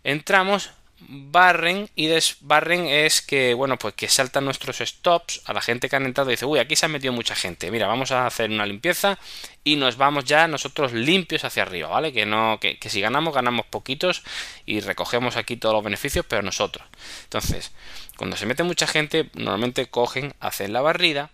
Entramos, 0.03 0.71
barren 1.07 1.89
y 1.95 2.07
desbarren 2.07 2.87
es 2.87 3.21
que, 3.21 3.53
bueno, 3.53 3.77
pues 3.77 3.93
que 3.93 4.07
saltan 4.07 4.45
nuestros 4.45 4.77
stops 4.79 5.41
a 5.45 5.53
la 5.53 5.61
gente 5.61 5.89
que 5.89 5.95
han 5.95 6.05
entrado 6.05 6.29
y 6.29 6.33
dice, 6.33 6.45
uy, 6.45 6.59
aquí 6.59 6.75
se 6.75 6.85
ha 6.85 6.89
metido 6.89 7.13
mucha 7.13 7.35
gente, 7.35 7.71
mira, 7.71 7.87
vamos 7.87 8.11
a 8.11 8.25
hacer 8.25 8.49
una 8.49 8.65
limpieza 8.65 9.17
y 9.63 9.75
nos 9.75 9.97
vamos 9.97 10.25
ya 10.25 10.47
nosotros 10.47 10.93
limpios 10.93 11.45
hacia 11.45 11.63
arriba, 11.63 11.89
¿vale? 11.89 12.11
Que 12.11 12.25
no, 12.25 12.59
que, 12.59 12.77
que 12.77 12.89
si 12.89 13.01
ganamos, 13.01 13.33
ganamos 13.33 13.65
poquitos 13.65 14.23
y 14.65 14.81
recogemos 14.81 15.37
aquí 15.37 15.57
todos 15.57 15.75
los 15.75 15.83
beneficios, 15.83 16.25
pero 16.27 16.41
nosotros. 16.41 16.85
Entonces, 17.23 17.71
cuando 18.17 18.35
se 18.35 18.45
mete 18.45 18.63
mucha 18.63 18.87
gente, 18.87 19.29
normalmente 19.33 19.87
cogen, 19.87 20.33
hacen 20.39 20.73
la 20.73 20.81
barrida, 20.81 21.29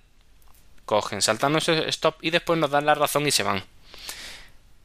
cogen, 0.85 1.21
saltan 1.21 1.51
nuestros 1.51 1.85
stop 1.87 2.15
y 2.21 2.29
después 2.29 2.59
nos 2.59 2.71
dan 2.71 2.85
la 2.85 2.95
razón 2.95 3.25
y 3.27 3.31
se 3.31 3.43
van 3.43 3.63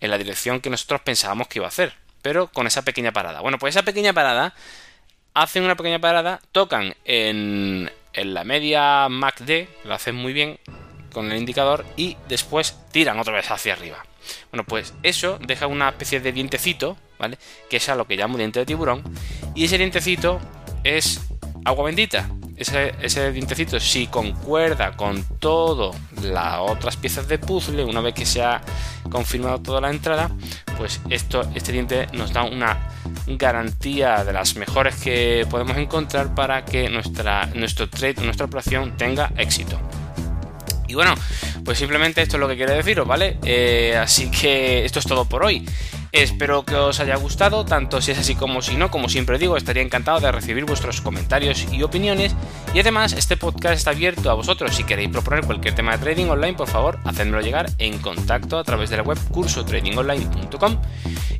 en 0.00 0.10
la 0.10 0.16
dirección 0.16 0.60
que 0.60 0.70
nosotros 0.70 1.02
pensábamos 1.02 1.48
que 1.48 1.58
iba 1.58 1.66
a 1.66 1.68
hacer 1.68 1.99
pero 2.22 2.48
con 2.48 2.66
esa 2.66 2.82
pequeña 2.82 3.12
parada. 3.12 3.40
Bueno, 3.40 3.58
pues 3.58 3.74
esa 3.74 3.84
pequeña 3.84 4.12
parada, 4.12 4.54
hacen 5.34 5.64
una 5.64 5.76
pequeña 5.76 5.98
parada, 5.98 6.40
tocan 6.52 6.94
en, 7.04 7.90
en 8.12 8.34
la 8.34 8.44
media 8.44 9.08
MACD, 9.08 9.68
lo 9.84 9.94
hacen 9.94 10.14
muy 10.14 10.32
bien 10.32 10.58
con 11.12 11.30
el 11.30 11.38
indicador 11.38 11.84
y 11.96 12.16
después 12.28 12.76
tiran 12.92 13.18
otra 13.18 13.34
vez 13.34 13.50
hacia 13.50 13.72
arriba. 13.72 14.04
Bueno, 14.50 14.64
pues 14.64 14.94
eso 15.02 15.38
deja 15.40 15.66
una 15.66 15.88
especie 15.88 16.20
de 16.20 16.32
dientecito, 16.32 16.96
¿vale? 17.18 17.38
Que 17.68 17.78
es 17.78 17.88
a 17.88 17.94
lo 17.94 18.06
que 18.06 18.16
llamo 18.16 18.38
diente 18.38 18.60
de 18.60 18.66
tiburón. 18.66 19.02
Y 19.54 19.64
ese 19.64 19.78
dientecito 19.78 20.40
es 20.84 21.20
agua 21.64 21.86
bendita 21.86 22.28
ese, 22.60 23.32
dientecito, 23.32 23.80
si 23.80 24.06
concuerda 24.06 24.92
con 24.92 25.24
todas 25.38 25.96
las 26.22 26.58
otras 26.58 26.96
piezas 26.96 27.26
de 27.26 27.38
puzzle, 27.38 27.84
una 27.84 28.02
vez 28.02 28.14
que 28.14 28.26
se 28.26 28.42
ha 28.42 28.60
confirmado 29.10 29.60
toda 29.60 29.80
la 29.80 29.90
entrada, 29.90 30.30
pues 30.76 31.00
esto, 31.08 31.42
este 31.54 31.72
diente 31.72 32.06
nos 32.12 32.32
da 32.32 32.42
una 32.42 32.78
garantía 33.26 34.24
de 34.24 34.34
las 34.34 34.56
mejores 34.56 34.96
que 34.96 35.46
podemos 35.50 35.76
encontrar 35.78 36.34
para 36.34 36.64
que 36.64 36.90
nuestra, 36.90 37.46
nuestro 37.46 37.88
trade, 37.88 38.22
nuestra 38.22 38.44
operación 38.46 38.96
tenga 38.96 39.32
éxito. 39.38 39.80
Y 40.86 40.94
bueno, 40.94 41.14
pues 41.64 41.78
simplemente 41.78 42.20
esto 42.20 42.36
es 42.36 42.40
lo 42.40 42.48
que 42.48 42.56
quiero 42.56 42.74
deciros, 42.74 43.06
¿vale? 43.06 43.38
Eh, 43.44 43.96
así 43.96 44.30
que 44.30 44.84
esto 44.84 44.98
es 44.98 45.06
todo 45.06 45.24
por 45.24 45.44
hoy. 45.44 45.64
Espero 46.12 46.64
que 46.64 46.74
os 46.74 46.98
haya 46.98 47.16
gustado, 47.16 47.64
tanto 47.64 48.00
si 48.00 48.10
es 48.10 48.18
así 48.18 48.34
como 48.34 48.62
si 48.62 48.76
no, 48.76 48.90
como 48.90 49.08
siempre 49.08 49.38
digo, 49.38 49.56
estaría 49.56 49.82
encantado 49.82 50.18
de 50.18 50.32
recibir 50.32 50.64
vuestros 50.64 51.00
comentarios 51.00 51.66
y 51.72 51.82
opiniones. 51.84 52.34
Y 52.74 52.80
además, 52.80 53.12
este 53.12 53.36
podcast 53.36 53.76
está 53.76 53.90
abierto 53.90 54.30
a 54.30 54.34
vosotros. 54.34 54.74
Si 54.74 54.82
queréis 54.82 55.10
proponer 55.10 55.44
cualquier 55.44 55.74
tema 55.74 55.92
de 55.92 55.98
trading 55.98 56.26
online, 56.26 56.54
por 56.54 56.68
favor, 56.68 56.98
hacedmelo 57.04 57.40
llegar 57.40 57.70
en 57.78 57.98
contacto 57.98 58.58
a 58.58 58.64
través 58.64 58.90
de 58.90 58.96
la 58.96 59.02
web 59.04 59.18
cursotradingonline.com. 59.30 60.80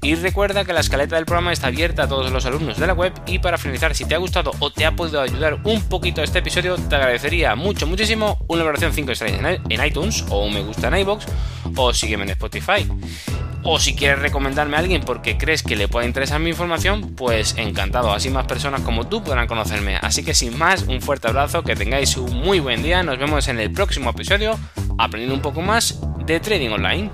Y 0.03 0.15
recuerda 0.15 0.65
que 0.65 0.73
la 0.73 0.81
escaleta 0.81 1.17
del 1.17 1.27
programa 1.27 1.53
está 1.53 1.67
abierta 1.67 2.05
a 2.05 2.09
todos 2.09 2.31
los 2.31 2.47
alumnos 2.47 2.79
de 2.79 2.87
la 2.87 2.95
web. 2.95 3.13
Y 3.27 3.41
para 3.41 3.59
finalizar, 3.59 3.95
si 3.97 4.05
te 4.05 4.15
ha 4.15 4.19
gustado 4.19 4.53
o 4.61 4.71
te 4.71 4.87
ha 4.87 4.95
podido 4.95 5.21
ayudar 5.21 5.59
un 5.65 5.83
poquito 5.83 6.23
este 6.23 6.39
episodio, 6.39 6.77
te 6.77 6.95
agradecería 6.95 7.57
mucho, 7.57 7.87
muchísimo 7.87 8.39
una 8.47 8.63
valoración 8.63 8.93
5 8.93 9.13
estrellas 9.13 9.61
en 9.69 9.85
iTunes 9.85 10.25
o 10.31 10.45
un 10.45 10.55
me 10.55 10.63
gusta 10.63 10.89
en 10.89 10.99
iBox 10.99 11.27
o 11.77 11.93
sígueme 11.93 12.25
en 12.25 12.31
Spotify. 12.31 12.89
O 13.63 13.79
si 13.79 13.95
quieres 13.95 14.21
recomendarme 14.21 14.77
a 14.77 14.81
alguien 14.81 15.03
porque 15.03 15.37
crees 15.37 15.63
que 15.63 15.77
le 15.77 15.87
puede 15.87 16.07
interesar 16.07 16.41
mi 16.41 16.51
información, 16.51 17.15
pues 17.15 17.55
encantado, 17.59 18.13
así 18.13 18.31
más 18.31 18.47
personas 18.47 18.81
como 18.81 19.07
tú 19.07 19.23
podrán 19.23 19.47
conocerme. 19.47 19.97
Así 19.97 20.25
que 20.25 20.35
sin 20.35 20.57
más, 20.57 20.85
un 20.85 21.03
fuerte 21.03 21.29
abrazo, 21.29 21.63
que 21.63 21.77
tengáis 21.77 22.17
un 22.17 22.35
muy 22.37 22.61
buen 22.61 22.83
día, 22.83 23.03
nos 23.03 23.19
vemos 23.19 23.49
en 23.49 23.61
el 23.61 23.71
próximo 23.71 24.11
episodio 24.11 24.59
aprendiendo 24.99 25.35
un 25.35 25.43
poco 25.43 25.61
más 25.61 26.01
de 26.25 26.41
trading 26.41 26.71
online. 26.71 27.11